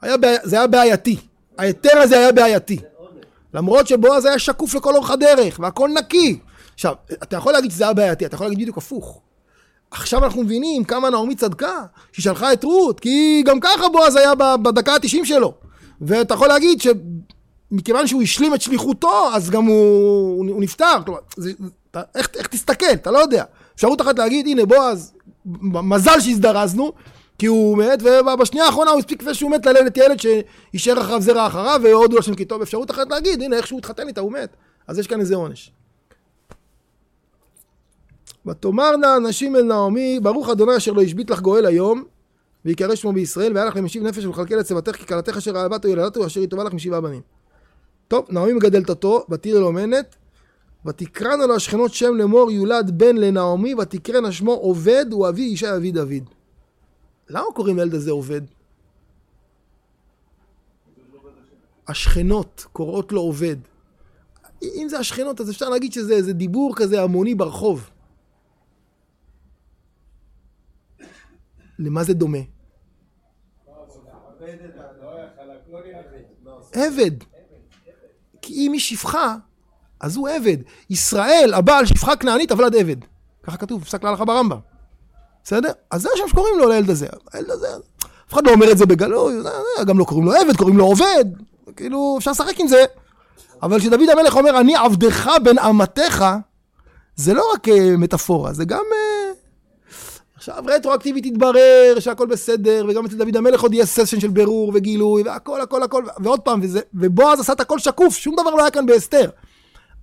[0.00, 0.36] היה בעי...
[0.42, 1.16] זה היה בעייתי.
[1.58, 2.78] ההיתר הזה היה בעייתי.
[3.54, 6.38] למרות שבועז היה שקוף לכל אורך הדרך, והכל נקי.
[6.74, 9.20] עכשיו, אתה יכול להגיד שזה היה בעייתי, אתה יכול להגיד בדיוק הפוך.
[9.90, 14.34] עכשיו אנחנו מבינים כמה נעמי צדקה, שהיא שלחה את רות, כי גם ככה בועז היה
[14.34, 15.54] בדקה ה-90 שלו.
[16.00, 16.86] ואתה יכול להגיד ש...
[17.70, 21.02] מכיוון שהוא השלים את שליחותו, אז גם הוא, הוא, נפטר.
[21.04, 21.52] כלומר, זה,
[21.90, 22.92] אתה, איך, איך תסתכל?
[22.92, 23.44] אתה לא יודע.
[23.74, 25.12] אפשרות אחת להגיד, הנה בועז,
[25.62, 26.92] מזל שהזדרזנו,
[27.38, 31.46] כי הוא מת, ובשנייה האחרונה הוא הספיק לפני שהוא מת ללדת ילד שישאר אחריו זרע
[31.46, 32.62] אחריו, והודו השם כי טוב.
[32.62, 34.56] אפשרות אחת להגיד, הנה איך שהוא התחתן איתה, הוא מת.
[34.88, 35.72] אז יש כאן איזה עונש.
[38.46, 42.04] ותאמרנה הנשים אל נעמי, ברוך אדוני אשר לא השבית לך גואל היום,
[42.64, 45.90] ויקרא שמו בישראל, והיה לך למשיב נפש ולכלכל את צוותך, כי כלתך אשר אהבת או
[45.90, 47.39] ילדתו, אשר היא טובה לך משבעה בנים.
[48.10, 50.16] טוב, נעמי מגדלת אותו, ותהי ללומנת,
[50.86, 55.92] ותקראנה לו השכנות שם לאמור יולד בן לנעמי, ותקראנה שמו עובד, הוא אבי אישה אבי
[55.92, 56.30] דוד.
[57.28, 58.40] למה קוראים לילד הזה עובד?
[61.88, 63.56] השכנות קוראות לו עובד.
[64.62, 67.90] אם זה השכנות, אז אפשר להגיד שזה איזה דיבור כזה המוני ברחוב.
[71.78, 72.38] למה זה דומה?
[76.72, 77.39] עבד.
[78.50, 79.36] כי אם היא שפחה,
[80.00, 80.56] אז הוא עבד.
[80.90, 82.96] ישראל, הבעל שפחה כנענית, אבל עד עבד.
[83.42, 84.58] ככה כתוב, פסק להלכה ברמב"ם.
[85.44, 85.72] בסדר?
[85.90, 87.06] אז זה השם שקוראים לו לילד הזה.
[87.32, 87.66] הילד הזה,
[88.28, 89.34] אף אחד לא אומר את זה בגלוי,
[89.86, 91.24] גם לא קוראים לו עבד, קוראים לו עובד.
[91.76, 92.84] כאילו, אפשר לשחק עם זה.
[93.62, 96.24] אבל כשדוד המלך אומר, אני עבדך בן אמתך,
[97.16, 98.84] זה לא רק אה, מטאפורה, זה גם...
[98.92, 99.19] אה,
[100.40, 105.22] עכשיו רטרואקטיבית יתברר שהכל בסדר, וגם אצל דוד המלך עוד יהיה סשן של בירור וגילוי,
[105.22, 108.70] והכל הכל הכל, ועוד פעם, וזה, ובועז עשה את הכל שקוף, שום דבר לא היה
[108.70, 109.30] כאן בהסתר.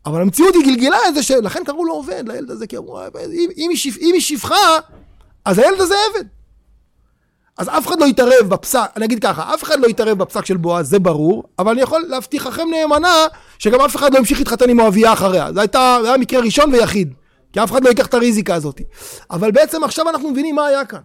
[0.06, 3.50] אבל המציאות היא גלגלה את זה, שלכן קראו לו עובד, לילד הזה, כי אמרו, אם,
[3.58, 4.80] אם, היא, שפ, אם היא שפחה,
[5.46, 6.28] אז הילד הזה עבד.
[7.58, 10.58] אז אף אחד לא יתערב בפסק, אני אגיד ככה, אף אחד לא יתערב בפסק של
[10.58, 13.26] בועז, זה ברור, אבל אני יכול להבטיחכם נאמנה,
[13.60, 15.54] שגם אף אחד לא ימשיך להתחתן עם אוהבייה אחריה.
[15.54, 17.14] זה, הייתה, זה היה מקרה ראשון ויחיד.
[17.54, 18.82] כי אף אחד לא ייקח את הריזיקה הזאת.
[19.32, 21.02] אבל בעצם עכשיו אנחנו מבינים מה היה כאן.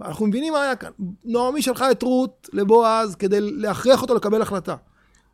[0.00, 0.90] אנחנו מבינים מה היה כאן.
[1.24, 4.74] נעמי שלחה את רות לבועז כדי להכריח אותו לקבל החלטה.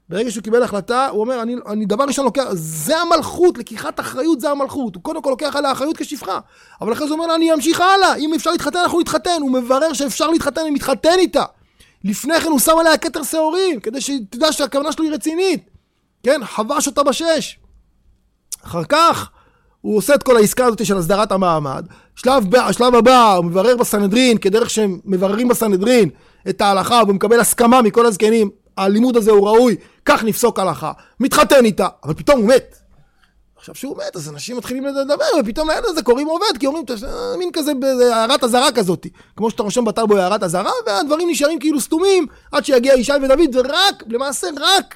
[0.08, 4.40] ברגע שהוא קיבל החלטה, הוא אומר, אני, אני דבר ראשון לוקח, זה המלכות, לקיחת אחריות
[4.40, 4.94] זה המלכות.
[4.94, 6.40] הוא קודם כל לוקח עליה אחריות כשפחה.
[6.80, 9.38] אבל אחרי זה הוא אומר, אני אמשיך הלאה, אם אפשר להתחתן, אנחנו נתחתן.
[9.40, 11.44] הוא מברר שאפשר להתחתן, אני מתחתן איתה.
[12.04, 15.70] לפני כן הוא שם עליה כתר שעורים, כדי שתדע שהכוונה שלו היא רצינית.
[16.22, 17.58] כן, חבש אותה בשש.
[18.64, 19.30] אחר כך,
[19.88, 21.86] הוא עושה את כל העסקה הזאת של הסדרת המעמד.
[22.16, 26.08] שלב, השלב הבא, הוא מברר בסנהדרין, כדרך שהם מבררים בסנהדרין
[26.48, 30.92] את ההלכה, והוא מקבל הסכמה מכל הזקנים, הלימוד הזה הוא ראוי, כך נפסוק הלכה.
[31.20, 32.76] מתחתן איתה, אבל פתאום הוא מת.
[33.56, 36.84] עכשיו שהוא מת, אז אנשים מתחילים לדבר, ופתאום לילד הזה קוראים עובד, כי אומרים,
[37.38, 37.72] מין כזה,
[38.12, 39.06] הערת אזהרה כזאת.
[39.36, 44.02] כמו שאתה רושם בטאבו הערת אזהרה, והדברים נשארים כאילו סתומים, עד שיגיע ישי ודוד, ורק,
[44.08, 44.94] למעשה רק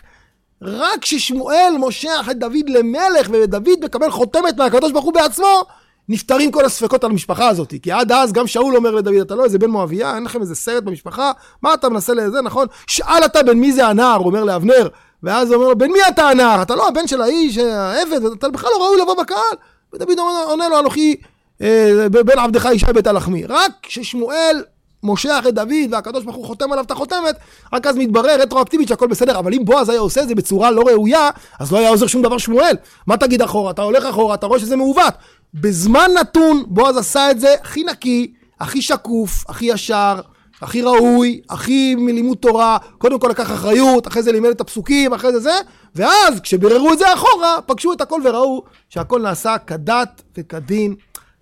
[0.63, 5.63] רק כששמואל מושח את דוד למלך ודוד מקבל חותמת מהקדוש ברוך הוא בעצמו,
[6.09, 7.75] נפתרים כל הספקות על המשפחה הזאת.
[7.83, 10.55] כי עד אז גם שאול אומר לדוד, אתה לא איזה בן מואביה, אין לכם איזה
[10.55, 11.33] סרט במשפחה,
[11.63, 12.67] מה אתה מנסה לזה, נכון?
[12.87, 14.89] שאל אתה בן מי זה הנער, הוא אומר לאבנר,
[15.23, 16.63] ואז הוא אומר לו, בן מי אתה הנער?
[16.63, 19.57] אתה לא הבן של האיש, העבד, אתה בכלל לא ראוי לבוא בקהל.
[19.93, 21.17] ודוד עונה לו, אנוכי
[21.63, 23.45] אה, בן עבדך ישי בית הלחמי.
[23.47, 24.63] רק כששמואל
[25.03, 27.37] מושך את דוד והקדוש ברוך הוא חותם עליו את החותמת,
[27.73, 29.39] רק אז מתברר רטרואקטיבית שהכל בסדר.
[29.39, 31.31] אבל אם בועז היה עושה את זה בצורה לא ראויה,
[31.61, 32.77] אז לא היה עוזר שום דבר שמואל.
[33.07, 33.71] מה תגיד אחורה?
[33.71, 35.15] אתה הולך אחורה, אתה רואה שזה מעוות.
[35.55, 40.21] בזמן נתון, בועז עשה את זה הכי נקי, הכי שקוף, הכי ישר,
[40.63, 45.33] הכי ראוי, הכי מלימוד תורה, קודם כל לקח אחריות, אחרי זה לימד את הפסוקים, אחרי
[45.33, 45.55] זה זה,
[45.95, 50.95] ואז כשביררו את זה אחורה, פגשו את הכל וראו שהכל נעשה כדת וכדין,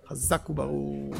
[0.09, 1.13] חזק וברור.